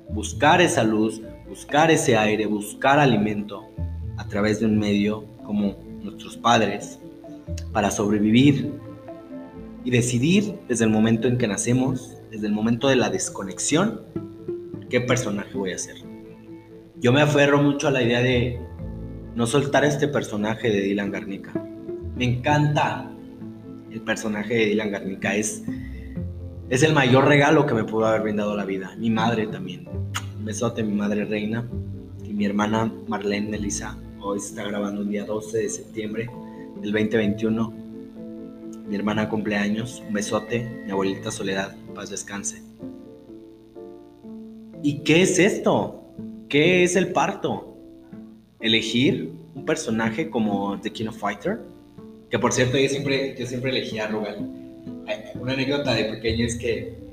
buscar 0.10 0.60
esa 0.60 0.84
luz, 0.84 1.22
buscar 1.51 1.91
ese 1.91 2.15
aire, 2.15 2.46
buscar 2.46 2.98
alimento 2.98 3.67
a 4.15 4.25
través 4.25 4.62
de 4.62 4.67
un 4.67 4.79
medio 4.79 5.25
como 5.46 5.75
nuestros 6.01 6.38
padres 6.38 6.98
para 7.74 7.91
sobrevivir 7.91 8.72
y 9.84 9.91
decidir 9.91 10.55
desde 10.70 10.86
el 10.86 10.91
momento 10.91 11.27
en 11.27 11.38
que 11.38 11.50
nacemos, 11.50 12.22
desde 12.31 12.48
el 12.48 12.53
momento 12.53 12.88
de 12.88 12.96
la 12.96 13.10
desconexión, 13.10 14.00
qué 14.89 15.01
personaje 15.01 15.58
voy 15.58 15.74
a 15.74 15.77
ser. 15.77 15.98
Yo 17.01 17.12
me 17.12 17.20
aferro 17.20 17.62
mucho 17.62 17.89
a 17.89 17.91
la 17.91 18.01
idea 18.01 18.22
de 18.22 18.58
no 19.36 19.46
soltar 19.46 19.84
este 19.84 20.08
personaje 20.08 20.70
de 20.70 20.84
Dylan 20.84 21.12
Garnica. 21.12 21.51
Me 22.15 22.24
encanta 22.24 23.12
el 23.91 24.00
personaje 24.03 24.53
de 24.53 24.65
Dylan 24.67 24.89
Garnica. 24.89 25.36
Es, 25.36 25.63
es 26.70 26.81
el 26.81 26.93
mayor 26.93 27.27
regalo 27.27 27.65
que 27.65 27.74
me 27.74 27.84
pudo 27.84 28.05
haber 28.05 28.22
brindado 28.22 28.55
la 28.55 28.63
vida. 28.63 28.96
Mi 28.98 29.10
madre 29.10 29.48
también 29.48 29.89
besote, 30.44 30.84
mi 30.84 30.94
madre 30.94 31.26
reina 31.26 31.68
y 32.24 32.34
mi 32.34 32.46
hermana 32.46 32.92
Marlene 33.08 33.50
Melissa. 33.50 33.98
Hoy 34.20 34.40
se 34.40 34.48
está 34.48 34.64
grabando 34.64 35.02
el 35.02 35.10
día 35.10 35.26
12 35.26 35.58
de 35.58 35.70
septiembre 35.70 36.30
del 36.82 36.92
2021. 36.92 37.74
Mi 38.88 38.96
hermana 38.96 39.30
cumpleaños, 39.30 40.04
un 40.08 40.14
besote, 40.14 40.84
mi 40.86 40.92
abuelita 40.92 41.32
Soledad, 41.32 41.76
paz 41.94 42.10
descanse. 42.10 42.62
¿Y 44.84 45.00
qué 45.00 45.22
es 45.22 45.38
esto? 45.38 46.04
¿Qué 46.50 46.84
es 46.84 46.96
el 46.96 47.12
parto? 47.12 47.78
Elegir 48.60 49.32
un 49.54 49.66
personaje 49.66 50.30
como 50.30 50.80
The 50.82 50.92
King 50.92 51.08
of 51.08 51.18
Fighter, 51.18 51.60
que 52.30 52.40
por 52.40 52.52
cierto 52.52 52.78
yo 52.78 52.90
siempre, 52.90 53.36
yo 53.38 53.46
siempre 53.46 53.70
elegía 53.70 54.06
a 54.06 54.08
Rugal. 54.08 54.38
Una 55.40 55.54
anécdota 55.54 55.94
de 55.94 56.06
pequeño 56.06 56.46
es 56.46 56.56
que 56.56 57.11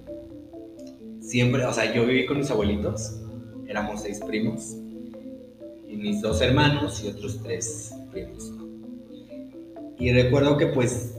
siempre, 1.29 1.65
o 1.67 1.73
sea, 1.73 1.93
yo 1.93 2.07
viví 2.07 2.25
con 2.25 2.39
mis 2.39 2.51
abuelitos, 2.51 3.21
éramos 3.69 4.01
seis 4.01 4.19
primos, 4.27 4.77
y 5.87 5.95
mis 5.97 6.23
dos 6.23 6.41
hermanos 6.41 7.05
y 7.05 7.09
otros 7.09 7.43
tres 7.43 7.95
primos. 8.11 8.51
Y 9.99 10.11
recuerdo 10.13 10.57
que 10.57 10.69
pues 10.69 11.15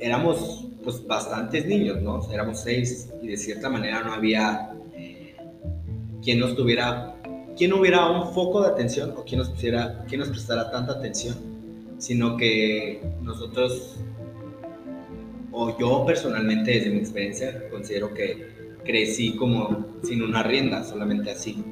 éramos 0.00 0.66
pues 0.82 1.06
bastantes 1.06 1.66
niños, 1.66 2.02
¿no? 2.02 2.20
Éramos 2.32 2.60
seis 2.60 3.08
y 3.22 3.28
de 3.28 3.36
cierta 3.36 3.70
manera 3.70 4.02
no 4.02 4.12
había 4.12 4.74
eh, 4.96 5.36
quien 6.22 6.40
nos 6.40 6.56
tuviera, 6.56 7.14
quien 7.56 7.72
hubiera 7.74 8.10
un 8.10 8.34
foco 8.34 8.62
de 8.62 8.68
atención 8.68 9.14
o 9.16 9.24
quien 9.24 9.38
nos 9.38 9.50
pusiera, 9.50 10.04
quien 10.08 10.20
nos 10.20 10.30
prestara 10.30 10.70
tanta 10.70 10.94
atención, 10.94 11.36
sino 11.98 12.36
que 12.36 13.00
nosotros 13.22 14.00
o 15.52 15.78
yo 15.78 16.04
personalmente 16.04 16.72
desde 16.72 16.90
mi 16.90 16.98
experiencia 16.98 17.68
considero 17.70 18.12
que 18.12 18.53
crecí 18.84 19.36
como 19.36 19.86
sin 20.02 20.22
una 20.22 20.42
rienda, 20.42 20.84
solamente 20.84 21.30
así. 21.30 21.62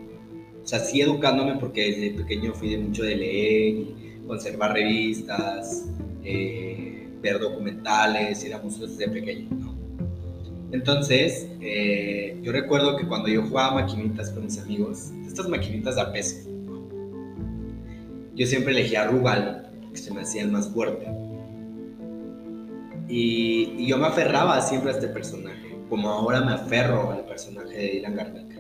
O 0.63 0.67
sea, 0.67 0.79
sí 0.79 1.01
educándome 1.01 1.57
porque 1.57 1.91
desde 1.91 2.11
pequeño 2.11 2.55
fui 2.55 2.71
de 2.71 2.79
mucho 2.79 3.03
de 3.03 3.17
leer, 3.17 3.85
conservar 4.27 4.73
revistas, 4.73 5.87
eh, 6.25 7.09
ver 7.21 7.39
documentales, 7.39 8.45
ir 8.45 8.55
a 8.55 8.59
museos 8.59 8.97
desde 8.97 9.13
pequeño. 9.13 9.49
Entonces, 10.73 11.49
eh, 11.61 12.39
yo 12.43 12.51
recuerdo 12.51 12.97
que 12.97 13.07
cuando 13.07 13.29
yo 13.29 13.43
jugaba 13.43 13.83
maquinitas 13.83 14.31
con 14.31 14.45
mis 14.45 14.59
amigos, 14.59 15.11
estas 15.27 15.49
maquinitas 15.49 15.99
a 15.99 16.13
peso, 16.13 16.49
yo 18.35 18.47
siempre 18.47 18.73
elegía 18.73 19.07
Rugal, 19.07 19.71
que 19.93 19.99
se 19.99 20.13
me 20.13 20.23
hacía 20.23 20.43
el 20.43 20.51
más 20.51 20.69
fuerte. 20.71 21.07
Y, 23.09 23.87
yo 23.87 23.99
me 23.99 24.07
aferraba 24.07 24.61
siempre 24.63 24.91
a 24.91 24.95
este 24.95 25.09
personaje, 25.09 25.72
como 25.93 26.09
ahora 26.09 26.41
me 26.41 26.53
aferro 26.55 27.13
al 27.13 27.27
personaje 27.27 27.77
de 27.77 27.89
Dylan 27.91 28.17
Garnica. 28.17 28.57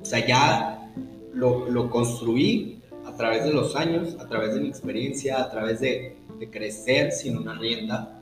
O 0.00 0.04
sea, 0.06 0.26
ya 0.26 0.90
lo, 1.34 1.68
lo 1.68 1.90
construí 1.90 2.80
a 3.04 3.14
través 3.14 3.44
de 3.44 3.52
los 3.52 3.76
años, 3.76 4.16
a 4.18 4.26
través 4.26 4.54
de 4.54 4.60
mi 4.60 4.68
experiencia, 4.68 5.38
a 5.38 5.50
través 5.50 5.80
de, 5.80 6.16
de 6.38 6.50
crecer 6.50 7.12
sin 7.12 7.36
una 7.36 7.58
rienda, 7.58 8.18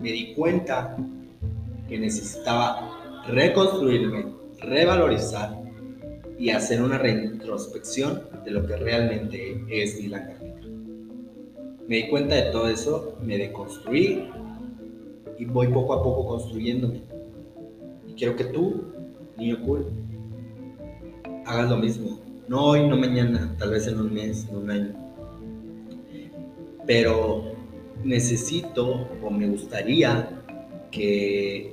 me 0.00 0.10
di 0.10 0.34
cuenta 0.34 0.96
que 1.88 1.96
necesitaba 1.96 3.22
reconstruirme, 3.28 4.26
revalorizar 4.58 5.62
y 6.40 6.50
hacer 6.50 6.82
una 6.82 6.98
retrospección 6.98 8.22
de 8.44 8.50
lo 8.50 8.66
que 8.66 8.74
realmente 8.74 9.64
es 9.70 9.96
Dylan 9.96 10.26
Garnica. 10.26 10.66
Me 11.86 11.96
di 11.98 12.08
cuenta 12.08 12.34
de 12.34 12.50
todo 12.50 12.68
eso, 12.68 13.16
me 13.22 13.38
deconstruí 13.38 14.28
y 15.38 15.44
voy 15.44 15.68
poco 15.68 15.94
a 15.94 16.02
poco 16.02 16.26
construyéndome. 16.26 17.11
Quiero 18.22 18.36
que 18.36 18.44
tú, 18.44 18.84
niño 19.36 19.60
cool, 19.66 19.84
hagas 21.44 21.68
lo 21.68 21.76
mismo. 21.76 22.20
No 22.46 22.66
hoy, 22.66 22.86
no 22.86 22.96
mañana, 22.96 23.56
tal 23.58 23.70
vez 23.70 23.88
en 23.88 23.98
un 23.98 24.14
mes, 24.14 24.46
en 24.48 24.58
un 24.58 24.70
año. 24.70 24.94
Pero 26.86 27.52
necesito 28.04 29.08
o 29.20 29.28
me 29.28 29.48
gustaría 29.48 30.40
que, 30.92 31.72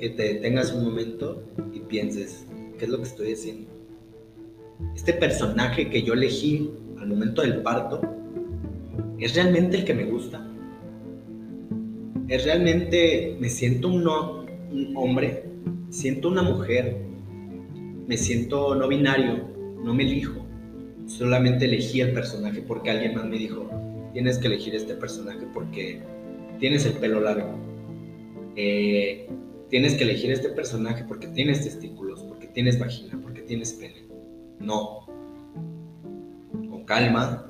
que 0.00 0.10
te 0.10 0.34
detengas 0.34 0.72
un 0.72 0.82
momento 0.82 1.44
y 1.72 1.78
pienses, 1.78 2.44
¿qué 2.76 2.86
es 2.86 2.90
lo 2.90 2.96
que 2.96 3.04
estoy 3.04 3.34
haciendo? 3.34 3.70
Este 4.96 5.12
personaje 5.12 5.90
que 5.90 6.02
yo 6.02 6.14
elegí 6.14 6.72
al 6.98 7.06
momento 7.06 7.42
del 7.42 7.62
parto, 7.62 8.00
¿es 9.20 9.32
realmente 9.36 9.76
el 9.76 9.84
que 9.84 9.94
me 9.94 10.06
gusta? 10.06 10.44
¿Es 12.26 12.44
realmente, 12.44 13.36
me 13.38 13.48
siento 13.48 13.86
un, 13.86 14.02
un 14.74 14.96
hombre? 14.96 15.44
¿Siento 15.90 16.28
una 16.28 16.42
mujer? 16.42 16.96
¿Me 18.06 18.16
siento 18.16 18.74
no 18.74 18.88
binario? 18.88 19.48
¿No 19.82 19.94
me 19.94 20.02
elijo? 20.02 20.44
Solamente 21.06 21.66
elegí 21.66 22.00
el 22.00 22.12
personaje 22.12 22.62
porque 22.62 22.90
alguien 22.90 23.14
más 23.14 23.26
me 23.26 23.38
dijo, 23.38 23.68
tienes 24.12 24.38
que 24.38 24.48
elegir 24.48 24.74
este 24.74 24.94
personaje 24.94 25.46
porque 25.52 26.00
tienes 26.58 26.84
el 26.86 26.94
pelo 26.94 27.20
largo. 27.20 27.54
Eh, 28.56 29.28
tienes 29.68 29.94
que 29.94 30.04
elegir 30.04 30.32
este 30.32 30.48
personaje 30.48 31.04
porque 31.04 31.28
tienes 31.28 31.62
testículos, 31.62 32.22
porque 32.22 32.48
tienes 32.48 32.78
vagina, 32.78 33.18
porque 33.22 33.42
tienes 33.42 33.72
pene. 33.74 34.06
No. 34.58 35.06
Con 36.50 36.84
calma, 36.84 37.48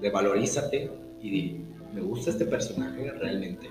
revalorízate 0.00 0.90
y 1.20 1.30
di, 1.30 1.64
me 1.94 2.00
gusta 2.00 2.30
este 2.30 2.46
personaje 2.46 3.10
realmente. 3.12 3.68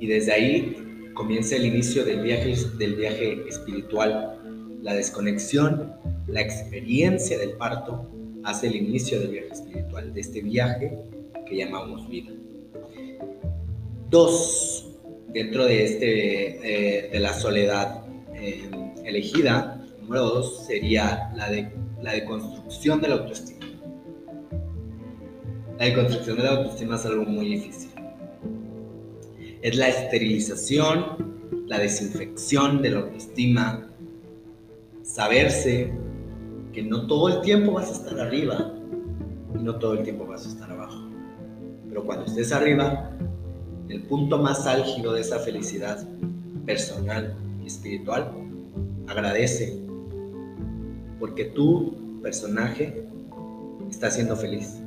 Y 0.00 0.06
desde 0.06 0.32
ahí 0.32 1.10
comienza 1.14 1.56
el 1.56 1.66
inicio 1.66 2.04
del 2.04 2.20
viaje, 2.20 2.54
del 2.78 2.94
viaje 2.94 3.48
espiritual, 3.48 4.38
la 4.82 4.94
desconexión, 4.94 5.92
la 6.26 6.40
experiencia 6.40 7.38
del 7.38 7.52
parto 7.52 8.08
hace 8.44 8.68
el 8.68 8.76
inicio 8.76 9.18
del 9.20 9.30
viaje 9.30 9.52
espiritual, 9.52 10.14
de 10.14 10.20
este 10.20 10.40
viaje 10.42 10.96
que 11.46 11.56
llamamos 11.56 12.08
vida. 12.08 12.30
Dos, 14.10 14.88
dentro 15.28 15.64
de, 15.64 15.84
este, 15.84 17.06
eh, 17.06 17.10
de 17.10 17.20
la 17.20 17.34
soledad 17.34 18.04
eh, 18.34 18.70
elegida, 19.04 19.84
número 20.00 20.24
dos 20.24 20.66
sería 20.66 21.30
la 21.34 21.50
de 21.50 21.70
la 22.02 22.12
deconstrucción 22.12 23.00
de 23.00 23.08
la 23.08 23.14
autoestima. 23.16 23.66
La 25.78 25.84
deconstrucción 25.84 26.36
de 26.36 26.42
la 26.42 26.50
autoestima 26.50 26.96
es 26.96 27.06
algo 27.06 27.24
muy 27.24 27.48
difícil. 27.48 27.90
Es 29.60 29.76
la 29.76 29.88
esterilización, 29.88 31.64
la 31.66 31.78
desinfección 31.78 32.80
de 32.80 32.90
la 32.90 33.00
autoestima, 33.00 33.88
saberse 35.02 35.92
que 36.72 36.82
no 36.82 37.06
todo 37.06 37.28
el 37.28 37.40
tiempo 37.40 37.72
vas 37.72 37.88
a 37.88 37.92
estar 37.92 38.20
arriba 38.20 38.72
y 39.58 39.62
no 39.62 39.76
todo 39.76 39.94
el 39.94 40.04
tiempo 40.04 40.26
vas 40.26 40.46
a 40.46 40.48
estar 40.50 40.70
abajo. 40.70 41.08
Pero 41.88 42.04
cuando 42.04 42.26
estés 42.26 42.52
arriba, 42.52 43.10
el 43.88 44.02
punto 44.02 44.38
más 44.38 44.66
álgido 44.66 45.12
de 45.12 45.22
esa 45.22 45.40
felicidad 45.40 46.06
personal 46.64 47.34
y 47.62 47.66
espiritual, 47.66 48.30
agradece 49.08 49.76
porque 51.18 51.46
tu 51.46 52.20
personaje 52.22 53.02
está 53.90 54.10
siendo 54.10 54.36
feliz. 54.36 54.78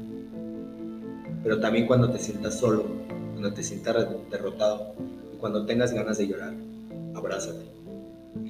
Pero 1.44 1.60
también 1.60 1.88
cuando 1.88 2.10
te 2.10 2.20
sientas 2.20 2.60
solo, 2.60 3.01
cuando 3.42 3.56
te 3.56 3.64
sientas 3.64 4.08
derrotado 4.30 4.94
y 5.34 5.38
cuando 5.38 5.66
tengas 5.66 5.92
ganas 5.92 6.20
de 6.20 6.28
llorar, 6.28 6.54
abrázate. 7.16 7.66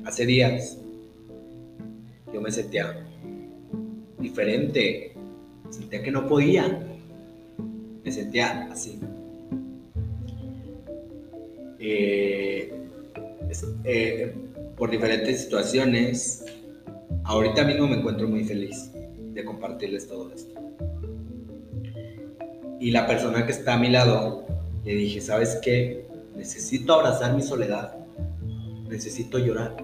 Hace 0.03 0.25
días 0.25 0.79
yo 2.33 2.41
me 2.41 2.51
sentía 2.51 3.07
diferente, 4.19 5.13
sentía 5.69 6.03
que 6.03 6.11
no 6.11 6.27
podía, 6.27 6.85
me 8.03 8.11
sentía 8.11 8.67
así. 8.69 8.99
Eh, 11.79 12.73
eh, 13.85 14.35
por 14.75 14.91
diferentes 14.91 15.43
situaciones, 15.43 16.43
ahorita 17.23 17.63
mismo 17.63 17.87
me 17.87 17.95
encuentro 17.95 18.27
muy 18.27 18.43
feliz 18.43 18.91
de 19.33 19.45
compartirles 19.45 20.09
todo 20.09 20.33
esto. 20.33 20.53
Y 22.81 22.91
la 22.91 23.07
persona 23.07 23.45
que 23.45 23.53
está 23.53 23.75
a 23.75 23.77
mi 23.77 23.89
lado, 23.89 24.50
le 24.83 24.95
dije, 24.95 25.21
¿sabes 25.21 25.59
qué? 25.63 26.05
Necesito 26.35 26.93
abrazar 26.93 27.35
mi 27.35 27.41
soledad, 27.41 27.95
necesito 28.89 29.37
llorar. 29.37 29.75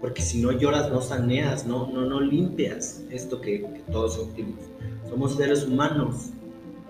Porque 0.00 0.22
si 0.22 0.40
no 0.40 0.50
lloras, 0.52 0.90
no 0.90 1.00
saneas, 1.00 1.66
no, 1.66 1.86
no, 1.88 2.04
no 2.06 2.20
limpias 2.20 3.04
esto 3.10 3.40
que, 3.40 3.64
todos 3.90 4.14
sentimos. 4.14 4.58
Somos 5.08 5.36
seres 5.36 5.64
humanos. 5.64 6.30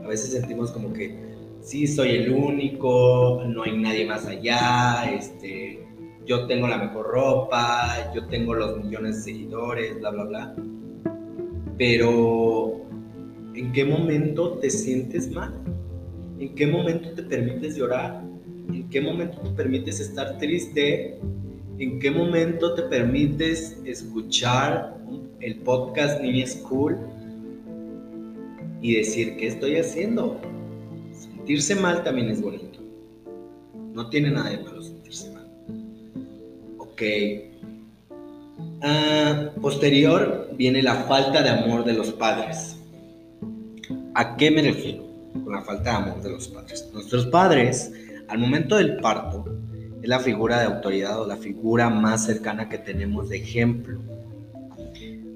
A 0.02 0.06
veces 0.06 0.32
sentimos 0.32 0.70
como 0.70 0.92
que 0.92 1.14
sí 1.60 1.86
soy 1.86 2.10
el 2.10 2.32
único, 2.32 3.42
no 3.46 3.62
hay 3.62 3.76
nadie 3.76 4.06
más 4.06 4.26
allá, 4.26 5.12
este, 5.12 5.86
yo 6.26 6.46
tengo 6.46 6.66
la 6.68 6.78
mejor 6.78 7.06
ropa, 7.06 8.12
yo 8.14 8.26
tengo 8.26 8.54
los 8.54 8.82
millones 8.82 9.18
de 9.18 9.32
seguidores, 9.32 9.98
bla, 9.98 10.10
bla, 10.10 10.24
bla. 10.24 10.54
Pero, 11.78 12.80
¿en 13.54 13.72
qué 13.72 13.84
momento 13.84 14.58
te 14.58 14.70
sientes 14.70 15.30
mal? 15.30 15.52
¿En 16.42 16.56
qué 16.56 16.66
momento 16.66 17.10
te 17.12 17.22
permites 17.22 17.76
llorar? 17.76 18.20
¿En 18.68 18.88
qué 18.90 19.00
momento 19.00 19.38
te 19.42 19.50
permites 19.50 20.00
estar 20.00 20.38
triste? 20.38 21.16
¿En 21.78 22.00
qué 22.00 22.10
momento 22.10 22.74
te 22.74 22.82
permites 22.82 23.78
escuchar 23.84 24.98
el 25.38 25.60
podcast 25.60 26.20
Niña 26.20 26.44
School 26.48 26.98
y 28.80 28.96
decir, 28.96 29.36
¿qué 29.36 29.46
estoy 29.46 29.76
haciendo? 29.76 30.40
Sentirse 31.12 31.76
mal 31.76 32.02
también 32.02 32.30
es 32.30 32.42
bonito. 32.42 32.80
No 33.94 34.10
tiene 34.10 34.32
nada 34.32 34.50
de 34.50 34.64
malo 34.64 34.82
sentirse 34.82 35.30
mal. 35.30 35.46
Ok. 36.78 37.02
Ah, 38.80 39.52
posterior 39.60 40.50
viene 40.56 40.82
la 40.82 41.04
falta 41.04 41.40
de 41.40 41.50
amor 41.50 41.84
de 41.84 41.92
los 41.92 42.10
padres. 42.10 42.78
¿A 44.14 44.36
qué 44.36 44.50
me 44.50 44.62
refiero 44.62 45.01
con 45.32 45.52
la 45.52 45.62
falta 45.62 45.90
de 45.90 45.96
amor 45.96 46.22
de 46.22 46.30
los 46.30 46.48
padres? 46.48 46.88
Nuestros 46.92 47.26
padres, 47.26 47.92
al 48.28 48.38
momento 48.38 48.76
del 48.76 48.96
parto, 48.98 49.44
es 50.02 50.08
la 50.08 50.18
figura 50.18 50.58
de 50.58 50.66
autoridad 50.66 51.20
o 51.20 51.26
la 51.26 51.36
figura 51.36 51.88
más 51.88 52.24
cercana 52.24 52.68
que 52.68 52.78
tenemos 52.78 53.28
de 53.28 53.36
ejemplo. 53.36 54.00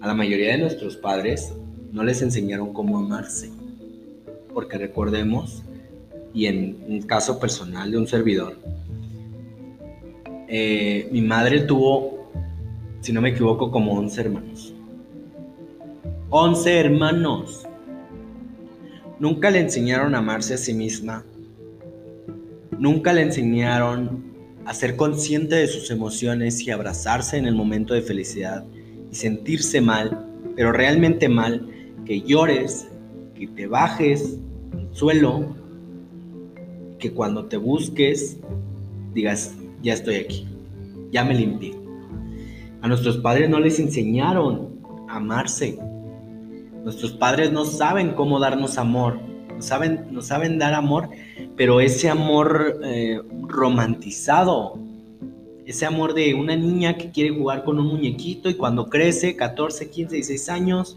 A 0.00 0.06
la 0.06 0.14
mayoría 0.14 0.52
de 0.52 0.58
nuestros 0.58 0.96
padres 0.96 1.52
no 1.92 2.02
les 2.02 2.20
enseñaron 2.22 2.72
cómo 2.72 2.98
amarse. 2.98 3.50
Porque 4.52 4.78
recordemos, 4.78 5.62
y 6.34 6.46
en 6.46 6.76
un 6.88 7.02
caso 7.02 7.38
personal 7.38 7.90
de 7.90 7.98
un 7.98 8.06
servidor, 8.06 8.56
eh, 10.48 11.08
mi 11.10 11.22
madre 11.22 11.60
tuvo, 11.60 12.28
si 13.00 13.12
no 13.12 13.20
me 13.20 13.30
equivoco, 13.30 13.70
como 13.70 13.92
11 13.98 14.20
hermanos. 14.20 14.74
11 16.30 16.80
hermanos. 16.80 17.65
Nunca 19.18 19.50
le 19.50 19.60
enseñaron 19.60 20.14
a 20.14 20.18
amarse 20.18 20.54
a 20.54 20.58
sí 20.58 20.74
misma. 20.74 21.24
Nunca 22.78 23.12
le 23.12 23.22
enseñaron 23.22 24.24
a 24.64 24.74
ser 24.74 24.96
consciente 24.96 25.54
de 25.56 25.66
sus 25.68 25.90
emociones 25.90 26.60
y 26.60 26.70
abrazarse 26.70 27.36
en 27.36 27.46
el 27.46 27.54
momento 27.54 27.94
de 27.94 28.02
felicidad 28.02 28.64
y 29.10 29.14
sentirse 29.14 29.80
mal, 29.80 30.26
pero 30.54 30.72
realmente 30.72 31.28
mal, 31.28 31.68
que 32.04 32.20
llores, 32.20 32.88
que 33.34 33.46
te 33.46 33.66
bajes 33.66 34.38
al 34.72 34.94
suelo, 34.94 35.56
que 36.98 37.12
cuando 37.12 37.46
te 37.46 37.56
busques 37.56 38.38
digas, 39.16 39.54
ya 39.82 39.94
estoy 39.94 40.16
aquí, 40.16 40.46
ya 41.10 41.24
me 41.24 41.34
limpié. 41.34 41.74
A 42.82 42.88
nuestros 42.88 43.16
padres 43.16 43.48
no 43.48 43.58
les 43.58 43.80
enseñaron 43.80 44.78
a 45.08 45.16
amarse. 45.16 45.78
Nuestros 46.86 47.12
padres 47.12 47.52
no 47.52 47.66
saben 47.66 48.12
cómo 48.12 48.40
darnos 48.40 48.78
amor, 48.78 49.20
no 49.54 49.60
saben, 49.60 50.06
no 50.10 50.22
saben 50.22 50.58
dar 50.58 50.72
amor 50.72 51.10
pero 51.56 51.80
ese 51.80 52.08
amor 52.08 52.80
eh, 52.84 53.20
romantizado, 53.48 54.78
ese 55.64 55.86
amor 55.86 56.14
de 56.14 56.34
una 56.34 56.54
niña 56.54 56.96
que 56.96 57.10
quiere 57.10 57.30
jugar 57.30 57.64
con 57.64 57.78
un 57.80 57.86
muñequito 57.86 58.50
y 58.50 58.54
cuando 58.54 58.88
crece, 58.88 59.34
14, 59.34 59.90
15, 59.90 60.14
16 60.14 60.48
años, 60.50 60.96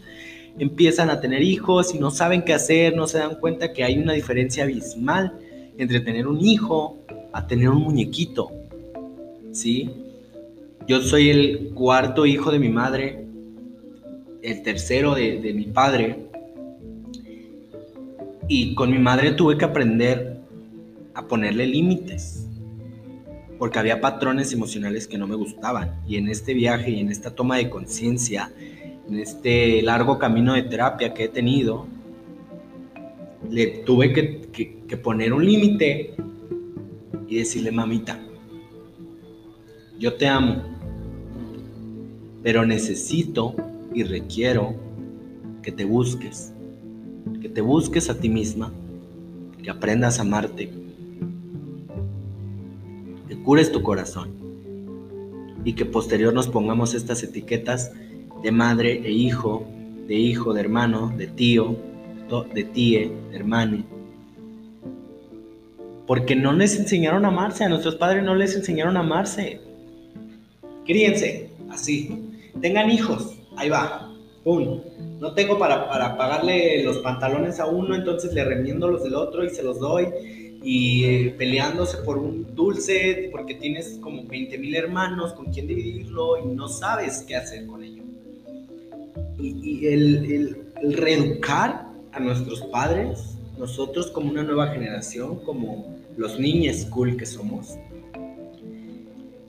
empiezan 0.58 1.08
a 1.08 1.20
tener 1.20 1.42
hijos 1.42 1.94
y 1.94 1.98
no 1.98 2.10
saben 2.10 2.42
qué 2.42 2.52
hacer, 2.52 2.94
no 2.94 3.06
se 3.06 3.18
dan 3.18 3.36
cuenta 3.36 3.72
que 3.72 3.82
hay 3.82 3.98
una 3.98 4.12
diferencia 4.12 4.64
abismal 4.64 5.32
entre 5.78 6.00
tener 6.00 6.26
un 6.26 6.40
hijo 6.40 6.98
a 7.32 7.46
tener 7.46 7.70
un 7.70 7.82
muñequito. 7.82 8.50
¿Sí? 9.52 9.90
Yo 10.86 11.00
soy 11.00 11.30
el 11.30 11.70
cuarto 11.74 12.26
hijo 12.26 12.52
de 12.52 12.58
mi 12.58 12.68
madre, 12.68 13.24
el 14.42 14.62
tercero 14.62 15.14
de, 15.14 15.40
de 15.40 15.54
mi 15.54 15.64
padre, 15.64 16.30
y 18.48 18.74
con 18.74 18.90
mi 18.90 18.98
madre 18.98 19.30
tuve 19.32 19.56
que 19.56 19.64
aprender 19.64 20.40
a 21.14 21.28
ponerle 21.28 21.66
límites, 21.66 22.48
porque 23.58 23.78
había 23.78 24.00
patrones 24.00 24.52
emocionales 24.52 25.06
que 25.06 25.18
no 25.18 25.28
me 25.28 25.36
gustaban. 25.36 26.00
Y 26.08 26.16
en 26.16 26.28
este 26.28 26.52
viaje 26.54 26.90
y 26.90 26.98
en 27.00 27.10
esta 27.10 27.32
toma 27.32 27.58
de 27.58 27.70
conciencia, 27.70 28.50
en 29.08 29.18
este 29.18 29.82
largo 29.82 30.18
camino 30.18 30.54
de 30.54 30.62
terapia 30.62 31.14
que 31.14 31.24
he 31.24 31.28
tenido, 31.28 31.86
le 33.48 33.66
tuve 33.84 34.12
que, 34.12 34.96
poner 34.96 35.32
un 35.32 35.44
límite 35.44 36.14
y 37.28 37.36
decirle, 37.36 37.70
mamita, 37.70 38.18
yo 39.98 40.14
te 40.14 40.26
amo, 40.26 40.64
pero 42.42 42.66
necesito 42.66 43.54
y 43.92 44.04
requiero 44.04 44.74
que 45.62 45.72
te 45.72 45.84
busques, 45.84 46.52
que 47.40 47.48
te 47.48 47.60
busques 47.60 48.10
a 48.10 48.18
ti 48.18 48.28
misma, 48.28 48.72
que 49.62 49.70
aprendas 49.70 50.18
a 50.18 50.22
amarte, 50.22 50.70
cures 53.44 53.72
tu 53.72 53.82
corazón 53.82 54.30
y 55.64 55.74
que 55.74 55.84
posterior 55.84 56.32
nos 56.32 56.48
pongamos 56.48 56.94
estas 56.94 57.22
etiquetas 57.22 57.92
de 58.42 58.52
madre 58.52 59.02
e 59.04 59.10
hijo, 59.10 59.66
de 60.06 60.14
hijo, 60.14 60.54
de 60.54 60.60
hermano, 60.60 61.12
de 61.16 61.26
tío, 61.26 61.76
de 62.54 62.64
tíe, 62.64 63.12
de 63.30 63.36
hermano. 63.36 63.84
Porque 66.06 66.34
no 66.34 66.52
les 66.52 66.78
enseñaron 66.78 67.24
a 67.24 67.28
amarse, 67.28 67.64
a 67.64 67.68
nuestros 67.68 67.96
padres 67.96 68.24
no 68.24 68.34
les 68.34 68.56
enseñaron 68.56 68.96
a 68.96 69.00
amarse. 69.00 69.60
Críense, 70.86 71.50
así. 71.70 72.18
Tengan 72.60 72.90
hijos, 72.90 73.36
ahí 73.56 73.68
va. 73.68 74.12
Pum. 74.44 74.80
No 75.20 75.34
tengo 75.34 75.58
para, 75.58 75.88
para 75.88 76.16
pagarle 76.16 76.82
los 76.82 76.98
pantalones 76.98 77.60
a 77.60 77.66
uno, 77.66 77.94
entonces 77.94 78.32
le 78.32 78.42
remiendo 78.44 78.88
los 78.88 79.02
del 79.02 79.14
otro 79.14 79.44
y 79.44 79.50
se 79.50 79.62
los 79.62 79.78
doy 79.78 80.06
y 80.62 81.04
eh, 81.04 81.34
peleándose 81.38 81.98
por 81.98 82.18
un 82.18 82.54
dulce 82.54 83.28
porque 83.32 83.54
tienes 83.54 83.98
como 84.02 84.24
20 84.24 84.58
mil 84.58 84.74
hermanos 84.74 85.32
con 85.32 85.46
quien 85.46 85.66
dividirlo 85.66 86.38
y 86.38 86.54
no 86.54 86.68
sabes 86.68 87.24
qué 87.26 87.36
hacer 87.36 87.66
con 87.66 87.82
ello. 87.82 88.02
Y, 89.38 89.86
el, 89.86 90.56
el, 90.82 90.92
reeducar 90.92 91.86
a 92.12 92.20
nuestros 92.20 92.60
padres, 92.62 93.38
nosotros 93.58 94.10
como 94.10 94.30
una 94.30 94.42
nueva 94.42 94.68
generación, 94.68 95.42
como 95.44 95.96
los 96.16 96.38
niños 96.38 96.84
cool 96.86 97.16
que 97.16 97.24
somos, 97.24 97.78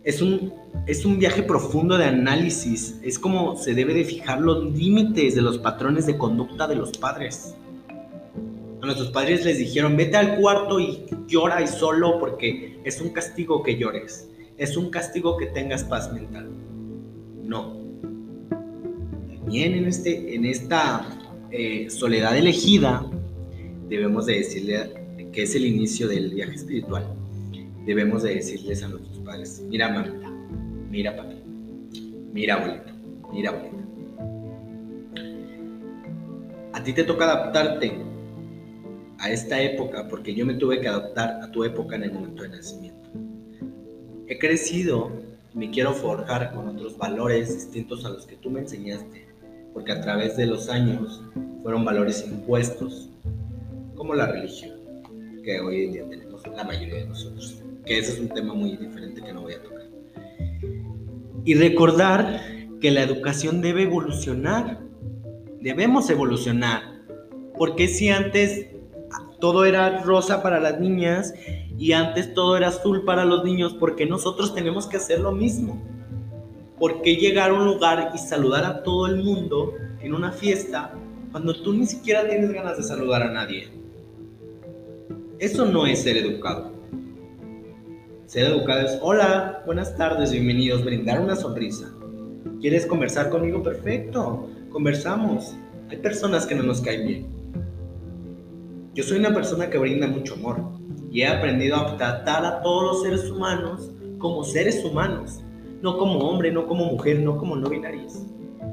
es 0.04 0.22
un, 0.22 0.54
es 0.88 1.06
un 1.06 1.20
viaje 1.20 1.44
profundo 1.44 1.98
de 1.98 2.06
análisis, 2.06 3.00
es 3.04 3.20
como 3.20 3.56
se 3.56 3.74
debe 3.74 3.94
de 3.94 4.04
fijar 4.04 4.42
los 4.42 4.64
límites 4.74 5.36
de 5.36 5.42
los 5.42 5.58
patrones 5.58 6.06
de 6.06 6.18
conducta 6.18 6.68
de 6.68 6.76
los 6.76 6.98
padres 6.98 7.56
a 8.82 8.86
nuestros 8.86 9.12
padres 9.12 9.46
les 9.46 9.60
dijeron, 9.60 9.96
vete 9.96 10.18
al 10.18 10.38
cuarto 10.38 10.80
y 10.80 11.06
llora 11.28 11.62
y 11.62 11.68
solo 11.68 12.20
porque 12.20 12.80
es 12.84 13.00
un 13.00 13.10
castigo 13.10 13.62
que 13.62 13.78
llores, 13.78 14.28
es 14.58 14.76
un 14.76 14.90
castigo 14.90 15.38
que 15.38 15.46
tengas 15.48 15.84
paz 15.84 16.12
mental. 16.12 16.50
No. 17.44 17.80
También 19.30 19.76
en, 19.76 19.86
este, 19.86 20.34
en 20.34 20.46
esta 20.46 21.08
eh, 21.52 21.90
soledad 21.92 22.36
elegida, 22.36 23.06
debemos 23.88 24.26
de 24.26 24.38
decirle 24.38 25.30
que 25.32 25.44
es 25.44 25.54
el 25.54 25.66
inicio 25.66 26.08
del 26.08 26.32
viaje 26.32 26.56
espiritual. 26.56 27.06
Debemos 27.86 28.24
de 28.24 28.36
decirles 28.36 28.82
a 28.82 28.88
nuestros 28.88 29.11
mira 29.70 29.90
mamita, 29.90 30.30
mira 30.90 31.16
papi, 31.16 31.36
mira 32.34 32.56
abuelito, 32.56 32.94
mira 33.32 33.50
abuelita. 33.50 33.84
A 36.74 36.84
ti 36.84 36.94
te 36.94 37.04
toca 37.04 37.26
adaptarte 37.26 37.92
a 39.20 39.30
esta 39.30 39.62
época 39.62 40.08
porque 40.08 40.34
yo 40.34 40.46
me 40.46 40.56
tuve 40.56 40.82
que 40.82 40.88
adaptar 40.88 41.40
a 41.44 41.52
tu 41.52 41.64
época 41.64 41.96
en 41.96 42.04
el 42.04 42.12
momento 42.12 42.44
de 42.44 42.50
nacimiento. 42.50 43.10
He 44.28 44.40
crecido 44.40 45.12
y 45.54 45.58
me 45.58 45.70
quiero 45.70 45.94
forjar 45.94 46.54
con 46.54 46.68
otros 46.68 46.98
valores 46.98 47.54
distintos 47.54 48.06
a 48.06 48.10
los 48.10 48.26
que 48.26 48.36
tú 48.38 48.50
me 48.50 48.62
enseñaste, 48.62 49.28
porque 49.74 49.92
a 49.92 50.02
través 50.02 50.38
de 50.38 50.46
los 50.46 50.70
años 50.70 51.22
fueron 51.62 51.86
valores 51.86 52.26
impuestos, 52.26 53.10
como 53.96 54.16
la 54.16 54.28
religión, 54.28 54.80
que 55.44 55.60
hoy 55.60 55.86
en 55.86 55.92
día 55.92 56.10
tenemos 56.10 56.42
la 56.48 56.64
mayoría 56.64 56.96
de 56.96 57.06
nosotros, 57.06 57.62
que 57.86 58.00
ese 58.00 58.14
es 58.14 58.20
un 58.20 58.30
tema 58.30 58.54
muy 58.54 58.78
diferente 58.78 59.22
que 59.22 59.34
no 59.34 59.42
voy 59.42 59.54
a 59.54 59.64
tocar. 59.64 59.88
Y 61.44 61.56
recordar 61.56 62.42
que 62.80 62.92
la 62.92 63.04
educación 63.04 63.62
debe 63.62 63.84
evolucionar, 63.84 64.80
debemos 65.60 66.10
evolucionar, 66.10 66.82
porque 67.58 67.88
si 67.88 68.10
antes 68.10 68.68
todo 69.40 69.66
era 69.66 70.02
rosa 70.04 70.42
para 70.42 70.60
las 70.60 70.80
niñas 70.80 71.34
y 71.78 71.92
antes 71.92 72.34
todo 72.34 72.56
era 72.56 72.70
azul 72.70 73.04
para 73.04 73.26
los 73.26 73.44
niños, 73.44 73.74
porque 73.74 74.06
nosotros 74.06 74.54
tenemos 74.54 74.88
que 74.88 74.98
hacer 74.98 75.20
lo 75.20 75.32
mismo. 75.32 75.82
¿Por 76.80 77.02
qué 77.02 77.16
llegar 77.16 77.52
a 77.52 77.54
un 77.54 77.66
lugar 77.66 78.12
y 78.16 78.18
saludar 78.18 78.66
a 78.66 78.84
todo 78.84 79.08
el 79.08 79.18
mundo 79.18 79.74
en 80.00 80.14
una 80.14 80.32
fiesta 80.32 80.94
cuando 81.32 81.54
tú 81.54 81.74
ni 81.74 81.86
siquiera 81.86 82.28
tienes 82.28 82.52
ganas 82.52 82.78
de 82.78 82.84
saludar 82.84 83.24
a 83.24 83.32
nadie? 83.32 83.70
Eso 85.40 85.66
no 85.66 85.86
es 85.88 86.04
ser 86.04 86.18
educado. 86.18 86.71
Ser 88.32 88.46
educado 88.46 88.88
es, 88.88 88.98
hola, 89.02 89.62
buenas 89.66 89.98
tardes, 89.98 90.32
bienvenidos, 90.32 90.86
brindar 90.86 91.20
una 91.20 91.36
sonrisa. 91.36 91.92
¿Quieres 92.62 92.86
conversar 92.86 93.30
conmigo? 93.30 93.62
Perfecto, 93.62 94.48
conversamos. 94.70 95.54
Hay 95.90 95.98
personas 95.98 96.46
que 96.46 96.56
no 96.56 96.64
nos 96.64 96.80
caen 96.80 97.06
bien 97.06 97.42
yo 98.94 99.04
soy 99.04 99.20
una 99.20 99.34
persona 99.34 99.70
que 99.70 99.78
brinda 99.78 100.08
mucho 100.08 100.36
amor 100.36 100.62
y 101.12 101.24
he 101.24 101.28
aprendido 101.28 101.76
a 101.76 101.98
tratar 101.98 102.46
a 102.46 102.62
todos 102.62 102.84
los 102.84 103.04
seres 103.04 103.30
humanos 103.30 103.92
como 104.18 104.46
seres 104.46 104.82
humanos, 104.86 105.42
no 105.82 105.98
como 105.98 106.20
hombre, 106.20 106.54
no 106.54 106.68
como 106.68 106.86
mujer, 106.86 107.20
no 107.20 107.38
como 107.38 107.58
no 107.58 107.70
binarios. 107.70 108.22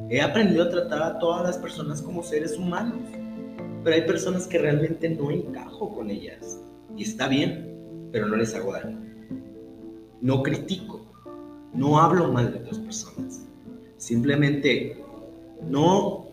He 0.09 0.21
aprendido 0.21 0.65
a 0.65 0.71
tratar 0.71 1.03
a 1.03 1.19
todas 1.19 1.43
las 1.43 1.59
personas 1.59 2.01
como 2.01 2.23
seres 2.23 2.57
humanos, 2.57 3.09
pero 3.83 3.97
hay 3.97 4.03
personas 4.03 4.47
que 4.47 4.59
realmente 4.59 5.09
no 5.09 5.33
encajo 5.33 5.93
con 5.95 6.11
ellas 6.11 6.61
y 6.97 7.03
está 7.03 7.27
bien, 7.27 8.09
pero 8.13 8.27
no 8.27 8.37
les 8.37 8.55
hago 8.55 8.73
daño. 8.73 9.08
No 10.21 10.43
critico, 10.43 11.07
no 11.73 11.99
hablo 12.01 12.33
mal 12.33 12.53
de 12.53 12.59
otras 12.59 12.79
personas, 12.79 13.47
simplemente 13.97 14.97
no 15.69 16.29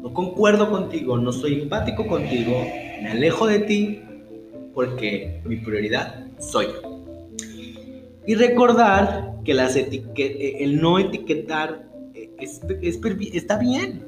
no 0.00 0.12
concuerdo 0.12 0.70
contigo, 0.70 1.18
no 1.18 1.32
soy 1.32 1.62
empático 1.62 2.06
contigo, 2.06 2.52
me 3.02 3.10
alejo 3.10 3.46
de 3.46 3.60
ti 3.60 4.00
porque 4.74 5.40
mi 5.44 5.56
prioridad 5.56 6.26
soy 6.38 6.66
yo. 6.66 7.04
Y 8.26 8.34
recordar 8.34 9.34
que 9.44 9.54
las 9.54 9.76
eh, 9.76 10.56
el 10.60 10.80
no 10.80 10.98
etiquetar 10.98 11.88
eh, 12.14 12.30
está 12.40 13.58
bien. 13.58 14.06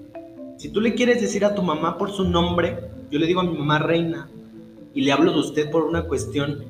Si 0.56 0.68
tú 0.68 0.80
le 0.80 0.94
quieres 0.94 1.20
decir 1.20 1.44
a 1.44 1.54
tu 1.54 1.62
mamá 1.62 1.98
por 1.98 2.12
su 2.12 2.24
nombre, 2.24 2.78
yo 3.10 3.18
le 3.18 3.26
digo 3.26 3.40
a 3.40 3.44
mi 3.44 3.56
mamá 3.56 3.80
reina 3.80 4.28
y 4.94 5.02
le 5.02 5.12
hablo 5.12 5.32
de 5.32 5.40
usted 5.40 5.70
por 5.70 5.84
una 5.84 6.02
cuestión 6.04 6.64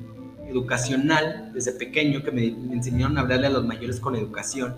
educacional 0.55 1.51
desde 1.53 1.73
pequeño 1.73 2.23
que 2.23 2.31
me, 2.31 2.47
enseñaron 2.47 3.17
a 3.17 3.21
hablarle 3.21 3.47
a 3.47 3.49
los 3.49 3.65
mayores 3.65 3.99
con 3.99 4.15
educación 4.15 4.73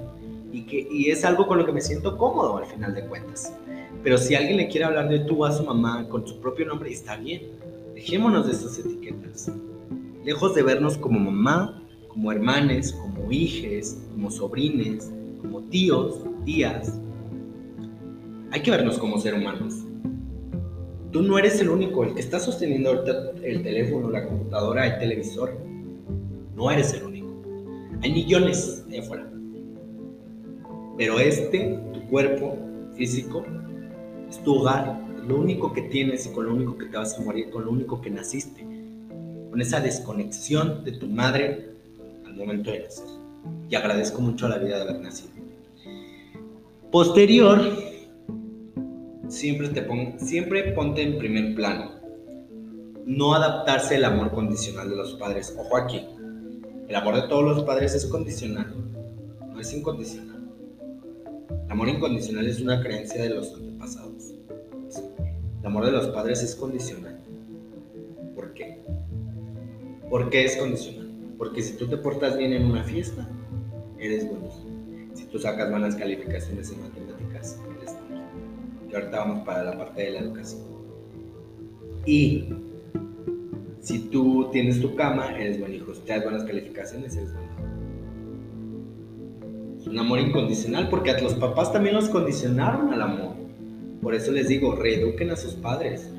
y 0.51 0.63
que 0.63 0.87
y 0.89 1.11
es 1.11 1.23
algo 1.23 1.45
con 1.45 1.59
lo 1.59 1.65
que 1.65 1.71
me 1.71 1.81
siento 1.81 2.17
cómodo 2.17 2.57
al 2.57 2.65
final 2.65 2.95
de 2.95 3.05
cuentas. 3.05 3.53
Pero 4.03 4.17
si 4.17 4.35
alguien 4.35 4.57
le 4.57 4.67
quiere 4.67 4.85
hablar 4.85 5.09
de 5.09 5.19
tú 5.19 5.45
a 5.45 5.51
su 5.51 5.63
mamá 5.63 6.07
con 6.09 6.27
su 6.27 6.39
propio 6.39 6.65
nombre, 6.65 6.91
está 6.91 7.15
bien. 7.17 7.43
Dejémonos 7.93 8.47
de 8.47 8.53
esas 8.53 8.79
etiquetas. 8.79 9.51
Lejos 10.23 10.55
de 10.55 10.63
vernos 10.63 10.97
como 10.97 11.19
mamá, 11.19 11.81
como 12.07 12.31
hermanes, 12.31 12.91
como 12.93 13.31
hijes, 13.31 13.97
como 14.11 14.31
sobrines, 14.31 15.11
como 15.41 15.61
tíos, 15.63 16.21
tías, 16.45 16.93
hay 18.51 18.61
que 18.61 18.71
vernos 18.71 18.97
como 18.97 19.19
seres 19.19 19.41
humanos. 19.41 19.86
Tú 21.11 21.21
no 21.21 21.37
eres 21.39 21.59
el 21.61 21.69
único, 21.69 22.03
el 22.03 22.13
que 22.13 22.21
está 22.21 22.39
sosteniendo 22.39 23.03
el 23.43 23.63
teléfono, 23.63 24.09
la 24.09 24.25
computadora, 24.25 24.85
el 24.85 24.99
televisor. 24.99 25.57
No 26.55 26.69
eres 26.69 26.93
el 26.93 27.03
único. 27.03 27.27
Hay 28.01 28.11
millones 28.11 28.87
de 28.89 28.99
afuera. 28.99 29.29
Pero 30.97 31.19
este, 31.19 31.79
tu 31.93 32.01
cuerpo 32.07 32.57
físico, 32.95 33.45
es 34.29 34.43
tu 34.43 34.55
hogar, 34.55 34.99
lo 35.27 35.37
único 35.37 35.71
que 35.71 35.83
tienes 35.83 36.25
y 36.25 36.31
con 36.31 36.45
lo 36.45 36.53
único 36.53 36.77
que 36.77 36.85
te 36.85 36.97
vas 36.97 37.17
a 37.17 37.21
morir, 37.21 37.49
con 37.49 37.65
lo 37.65 37.71
único 37.71 38.01
que 38.01 38.09
naciste. 38.09 38.65
Con 39.49 39.61
esa 39.61 39.79
desconexión 39.79 40.83
de 40.83 40.91
tu 40.93 41.07
madre 41.07 41.69
al 42.25 42.35
momento 42.35 42.71
de 42.71 42.79
nacer. 42.79 43.05
Y 43.69 43.75
agradezco 43.75 44.21
mucho 44.21 44.45
a 44.45 44.49
la 44.49 44.57
vida 44.57 44.77
de 44.77 44.81
haber 44.83 44.99
nacido. 45.01 45.31
Posterior, 46.91 47.59
siempre, 49.27 49.69
te 49.69 49.81
pon, 49.81 50.19
siempre 50.19 50.71
ponte 50.73 51.01
en 51.01 51.17
primer 51.17 51.55
plano. 51.55 51.91
No 53.05 53.33
adaptarse 53.33 53.95
al 53.95 54.05
amor 54.05 54.31
condicional 54.31 54.89
de 54.89 54.95
los 54.95 55.13
padres. 55.15 55.55
Ojo 55.57 55.77
aquí, 55.77 56.05
el 56.87 56.95
amor 56.95 57.15
de 57.15 57.27
todos 57.27 57.43
los 57.43 57.63
padres 57.63 57.95
es 57.95 58.05
condicional, 58.05 58.73
no 59.51 59.59
es 59.59 59.73
incondicional. 59.73 60.37
El 61.65 61.71
amor 61.71 61.89
incondicional 61.89 62.47
es 62.47 62.59
una 62.61 62.81
creencia 62.81 63.21
de 63.21 63.29
los 63.29 63.53
antepasados. 63.53 64.33
El 65.59 65.65
amor 65.65 65.85
de 65.85 65.91
los 65.91 66.07
padres 66.07 66.43
es 66.43 66.55
condicional. 66.55 67.19
¿Por 68.35 68.53
qué? 68.53 68.79
¿Por 70.09 70.29
qué 70.29 70.45
es 70.45 70.57
condicional? 70.57 71.07
Porque 71.37 71.61
si 71.61 71.77
tú 71.77 71.87
te 71.87 71.97
portas 71.97 72.37
bien 72.37 72.53
en 72.53 72.65
una 72.65 72.83
fiesta, 72.83 73.27
eres 73.99 74.27
buenísimo. 74.27 75.13
Si 75.13 75.25
tú 75.25 75.39
sacas 75.39 75.69
buenas 75.69 75.95
calificaciones 75.95 76.71
en 76.71 76.79
buenísimo. 76.79 76.96
Y 78.89 78.95
ahorita 78.95 79.17
vamos 79.17 79.45
para 79.45 79.63
la 79.63 79.77
parte 79.77 80.03
de 80.03 80.11
la 80.11 80.19
educación. 80.19 80.61
Y 82.05 82.45
si 83.81 83.99
tú 84.09 84.49
tienes 84.51 84.81
tu 84.81 84.95
cama, 84.95 85.37
eres 85.37 85.59
buen 85.59 85.73
hijo. 85.73 85.93
Si 85.93 86.01
te 86.01 86.13
das 86.13 86.23
buenas 86.23 86.43
calificaciones, 86.43 87.15
eres 87.15 87.33
buen 87.33 87.45
hijo. 87.45 87.53
Es 89.79 89.87
un 89.87 89.99
amor 89.99 90.19
incondicional 90.19 90.89
porque 90.89 91.11
a 91.11 91.21
los 91.21 91.35
papás 91.35 91.71
también 91.71 91.95
los 91.95 92.09
condicionaron 92.09 92.93
al 92.93 93.01
amor. 93.01 93.35
Por 94.01 94.15
eso 94.15 94.31
les 94.31 94.47
digo, 94.47 94.75
reeduquen 94.75 95.31
a 95.31 95.35
sus 95.35 95.53
padres. 95.53 96.09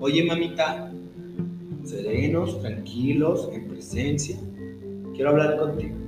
Oye, 0.00 0.24
mamita, 0.24 0.92
serenos, 1.84 2.60
tranquilos, 2.60 3.48
en 3.52 3.68
presencia. 3.68 4.38
Quiero 5.14 5.30
hablar 5.30 5.58
contigo. 5.58 6.07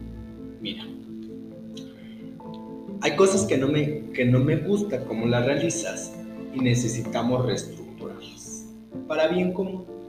Hay 3.03 3.17
cosas 3.17 3.47
que 3.47 3.57
no 3.57 3.69
me, 3.69 4.11
que 4.13 4.25
no 4.25 4.41
me 4.41 4.57
gusta 4.57 5.05
como 5.05 5.27
las 5.27 5.45
realizas 5.47 6.13
y 6.55 6.61
necesitamos 6.61 7.47
reestructurarlas. 7.47 8.67
Para 9.07 9.29
bien 9.29 9.53
común 9.53 10.01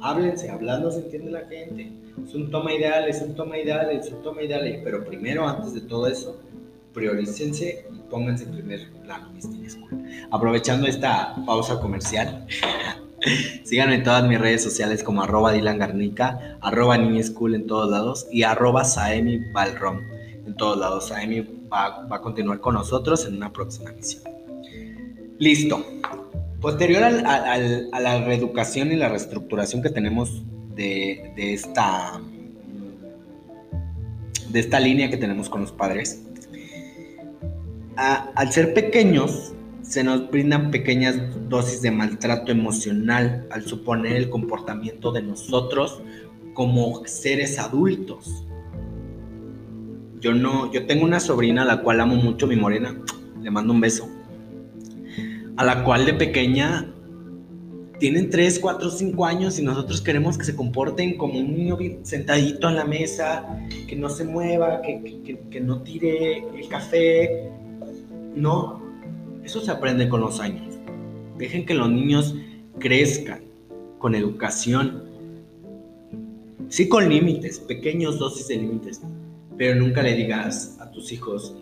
háblense, 0.00 0.50
hablando 0.50 0.90
se 0.90 1.00
entiende 1.00 1.30
la 1.30 1.46
gente. 1.46 1.92
Es 2.24 2.34
un 2.34 2.50
toma 2.50 2.72
ideal, 2.72 3.08
es 3.08 3.22
un 3.22 3.34
toma 3.34 3.58
ideal, 3.58 3.90
es 3.90 4.10
un 4.10 4.22
toma 4.22 4.42
ideal, 4.42 4.80
pero 4.84 5.04
primero, 5.04 5.46
antes 5.46 5.74
de 5.74 5.82
todo 5.82 6.06
eso, 6.06 6.40
priorícense 6.92 7.86
y 7.92 8.10
pónganse 8.10 8.44
en 8.44 8.52
primer 8.52 8.90
plano, 9.04 9.30
mis. 9.32 9.48
Aprovechando 10.30 10.86
esta 10.86 11.36
pausa 11.46 11.80
comercial, 11.80 12.46
síganme 13.64 13.96
en 13.96 14.02
todas 14.02 14.26
mis 14.26 14.40
redes 14.40 14.62
sociales 14.62 15.02
como 15.02 15.22
arroba 15.22 15.52
Dylan 15.52 15.78
Garnica, 15.78 16.58
arroba 16.60 16.96
School 17.22 17.54
en 17.54 17.66
todos 17.66 17.90
lados 17.90 18.26
y 18.30 18.42
arroba 18.42 18.84
Saemi 18.84 19.38
Balrom 19.52 20.00
en 20.46 20.54
todos 20.56 20.78
lados. 20.78 21.08
Saemi 21.08 21.59
va, 21.72 22.06
a 22.10 22.20
continuar 22.20 22.60
con 22.60 22.74
nosotros 22.74 23.26
en 23.26 23.36
una 23.36 23.52
próxima 23.52 23.92
misión. 23.92 24.22
Listo. 25.38 25.84
Posterior 26.60 27.02
a 27.02 28.00
la 28.00 28.24
reeducación 28.24 28.92
y 28.92 28.96
la 28.96 29.08
reestructuración 29.08 29.82
que 29.82 29.88
tenemos 29.88 30.42
de, 30.74 31.32
esta, 31.36 32.20
de 34.48 34.60
esta 34.60 34.80
línea 34.80 35.10
que 35.10 35.16
tenemos 35.16 35.48
con 35.48 35.62
los 35.62 35.72
padres, 35.72 36.22
al 37.96 38.52
ser 38.52 38.72
pequeños 38.72 39.52
se 39.82 40.04
nos 40.04 40.30
brindan 40.30 40.70
pequeñas 40.70 41.16
dosis 41.48 41.82
de 41.82 41.90
maltrato 41.90 42.52
emocional 42.52 43.46
al 43.50 43.66
suponer 43.66 44.16
el 44.16 44.30
comportamiento 44.30 45.10
de 45.10 45.22
nosotros 45.22 46.00
como 46.54 47.04
seres 47.06 47.58
adultos. 47.58 48.46
Yo 50.20 50.34
no, 50.34 50.72
yo 50.72 50.86
tengo 50.86 51.04
una 51.04 51.20
sobrina 51.20 51.62
a 51.62 51.64
la 51.64 51.82
cual 51.82 52.00
amo 52.00 52.16
mucho, 52.16 52.46
mi 52.46 52.56
morena, 52.56 52.96
le 53.42 53.50
mando 53.50 53.72
un 53.72 53.80
beso 53.80 54.08
a 55.60 55.64
la 55.64 55.84
cual 55.84 56.06
de 56.06 56.14
pequeña 56.14 56.86
tienen 57.98 58.30
3, 58.30 58.60
4, 58.60 58.90
5 58.90 59.26
años 59.26 59.58
y 59.58 59.62
nosotros 59.62 60.00
queremos 60.00 60.38
que 60.38 60.44
se 60.44 60.56
comporten 60.56 61.18
como 61.18 61.38
un 61.38 61.54
niño 61.54 61.76
sentadito 62.02 62.70
en 62.70 62.76
la 62.76 62.86
mesa, 62.86 63.44
que 63.86 63.94
no 63.94 64.08
se 64.08 64.24
mueva, 64.24 64.80
que, 64.80 65.60
no 65.60 65.82
tire 65.82 66.38
el 66.38 66.66
café. 66.68 67.50
No, 68.34 68.80
eso 69.44 69.60
se 69.60 69.70
aprende 69.70 70.08
con 70.08 70.22
los 70.22 70.40
años. 70.40 70.78
Dejen 71.36 71.66
que 71.66 71.74
los 71.74 71.90
niños 71.90 72.34
crezcan 72.78 73.42
con 73.98 74.14
educación. 74.14 75.02
Sí 76.70 76.88
con 76.88 77.06
límites, 77.06 77.58
pequeños 77.58 78.18
dosis 78.18 78.48
de 78.48 78.56
límites, 78.56 79.02
pero 79.60 79.78
nunca 79.78 80.02
le 80.02 80.14
digas 80.14 80.78
a 80.80 80.90
tus 80.90 81.12
hijos, 81.12 81.54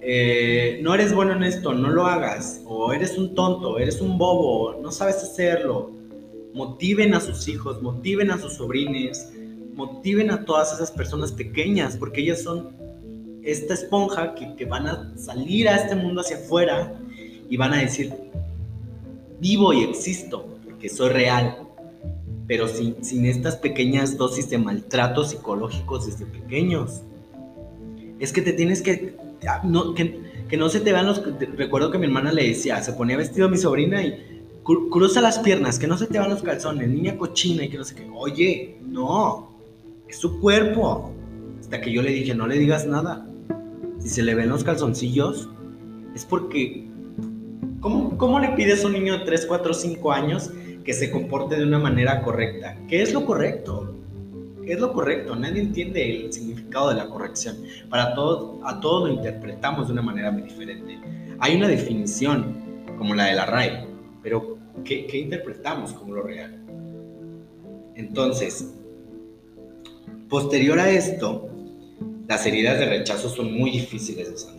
eh, 0.00 0.78
no 0.84 0.94
eres 0.94 1.12
bueno 1.12 1.32
en 1.32 1.42
esto, 1.42 1.74
no 1.74 1.88
lo 1.88 2.06
hagas, 2.06 2.62
o 2.64 2.92
eres 2.92 3.18
un 3.18 3.34
tonto, 3.34 3.80
eres 3.80 4.00
un 4.00 4.16
bobo, 4.16 4.80
no 4.80 4.92
sabes 4.92 5.16
hacerlo. 5.16 5.90
Motiven 6.54 7.14
a 7.14 7.20
sus 7.20 7.48
hijos, 7.48 7.82
motiven 7.82 8.30
a 8.30 8.38
sus 8.38 8.52
sobrines, 8.52 9.32
motiven 9.74 10.30
a 10.30 10.44
todas 10.44 10.72
esas 10.74 10.92
personas 10.92 11.32
pequeñas, 11.32 11.96
porque 11.96 12.20
ellas 12.20 12.40
son 12.40 12.76
esta 13.42 13.74
esponja 13.74 14.36
que, 14.36 14.64
van 14.64 14.86
a 14.86 15.12
salir 15.18 15.68
a 15.68 15.74
este 15.74 15.96
mundo 15.96 16.20
hacia 16.20 16.36
afuera 16.36 17.00
y 17.50 17.56
van 17.56 17.72
a 17.72 17.78
decir, 17.78 18.14
vivo 19.40 19.72
y 19.72 19.82
existo, 19.82 20.46
porque 20.64 20.88
soy 20.88 21.08
real, 21.08 21.66
pero 22.46 22.68
sin, 22.68 23.02
sin 23.02 23.26
estas 23.26 23.56
pequeñas 23.56 24.16
dosis 24.16 24.48
de 24.50 24.58
maltrato 24.58 25.24
psicológicos 25.24 26.06
desde 26.06 26.24
pequeños. 26.24 27.02
Es 28.18 28.32
que 28.32 28.42
te 28.42 28.52
tienes 28.52 28.82
que 28.82 29.14
no, 29.64 29.94
que, 29.94 30.56
no 30.56 30.68
se 30.68 30.80
te 30.80 30.92
vean 30.92 31.06
los... 31.06 31.22
Recuerdo 31.56 31.90
que 31.90 31.98
mi 31.98 32.06
hermana 32.06 32.32
le 32.32 32.48
decía, 32.48 32.82
se 32.82 32.92
ponía 32.92 33.16
vestido 33.16 33.46
a 33.46 33.50
mi 33.50 33.56
sobrina 33.56 34.02
y 34.02 34.42
cruza 34.62 35.20
las 35.20 35.38
piernas, 35.38 35.78
que 35.78 35.86
no 35.86 35.96
se 35.96 36.06
te 36.06 36.18
van 36.18 36.30
los 36.30 36.42
calzones, 36.42 36.88
niña 36.88 37.16
cochina 37.16 37.64
y 37.64 37.68
que 37.68 37.78
no 37.78 37.84
sé 37.84 37.94
qué. 37.94 38.06
Oye, 38.12 38.78
no, 38.86 39.50
es 40.08 40.16
su 40.16 40.40
cuerpo. 40.40 41.12
Hasta 41.60 41.80
que 41.80 41.92
yo 41.92 42.02
le 42.02 42.12
dije, 42.12 42.34
no 42.34 42.46
le 42.46 42.58
digas 42.58 42.86
nada. 42.86 43.26
Si 44.00 44.08
se 44.08 44.22
le 44.22 44.34
ven 44.34 44.48
los 44.48 44.64
calzoncillos, 44.64 45.48
es 46.14 46.24
porque... 46.24 46.86
¿Cómo, 47.80 48.18
cómo 48.18 48.40
le 48.40 48.48
pides 48.50 48.82
a 48.82 48.88
un 48.88 48.94
niño 48.94 49.18
de 49.18 49.24
3, 49.24 49.46
4, 49.46 49.72
5 49.72 50.12
años 50.12 50.50
que 50.84 50.92
se 50.92 51.12
comporte 51.12 51.56
de 51.56 51.62
una 51.62 51.78
manera 51.78 52.22
correcta? 52.22 52.76
¿Qué 52.88 53.02
es 53.02 53.12
lo 53.12 53.24
correcto? 53.24 53.94
es 54.68 54.80
lo 54.80 54.92
correcto, 54.92 55.34
nadie 55.34 55.62
entiende 55.62 56.24
el 56.24 56.32
significado 56.32 56.47
de 56.68 56.94
la 56.94 57.08
corrección. 57.08 57.56
Para 57.88 58.14
todos, 58.14 58.58
a 58.64 58.80
todos 58.80 59.08
lo 59.08 59.14
interpretamos 59.14 59.86
de 59.88 59.94
una 59.94 60.02
manera 60.02 60.30
muy 60.30 60.42
diferente. 60.42 60.98
Hay 61.40 61.56
una 61.56 61.68
definición, 61.68 62.84
como 62.98 63.14
la 63.14 63.26
de 63.26 63.34
la 63.34 63.46
RAE, 63.46 63.86
pero 64.22 64.58
¿qué, 64.84 65.06
qué 65.06 65.18
interpretamos 65.18 65.92
como 65.92 66.14
lo 66.14 66.22
real? 66.22 66.54
Entonces, 67.94 68.72
posterior 70.28 70.78
a 70.78 70.90
esto, 70.90 71.48
las 72.28 72.44
heridas 72.46 72.78
de 72.78 72.86
rechazo 72.86 73.28
son 73.28 73.52
muy 73.52 73.70
difíciles 73.70 74.30
de 74.30 74.36
sanar. 74.36 74.58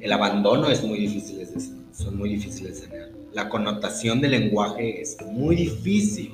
El 0.00 0.12
abandono 0.12 0.68
es 0.68 0.84
muy 0.84 1.00
difícil 1.00 1.38
de 1.38 1.46
sanar, 1.46 1.84
son 1.92 2.18
muy 2.18 2.28
difíciles 2.28 2.80
de 2.80 2.86
sanar. 2.88 3.08
La 3.32 3.48
connotación 3.48 4.20
del 4.20 4.32
lenguaje 4.32 5.00
es 5.00 5.16
muy 5.32 5.56
difícil 5.56 6.32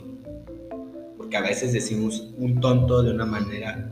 que 1.31 1.37
a 1.37 1.41
veces 1.41 1.73
decimos 1.73 2.29
un 2.37 2.61
tonto 2.61 3.03
de 3.03 3.13
una 3.13 3.25
manera 3.25 3.89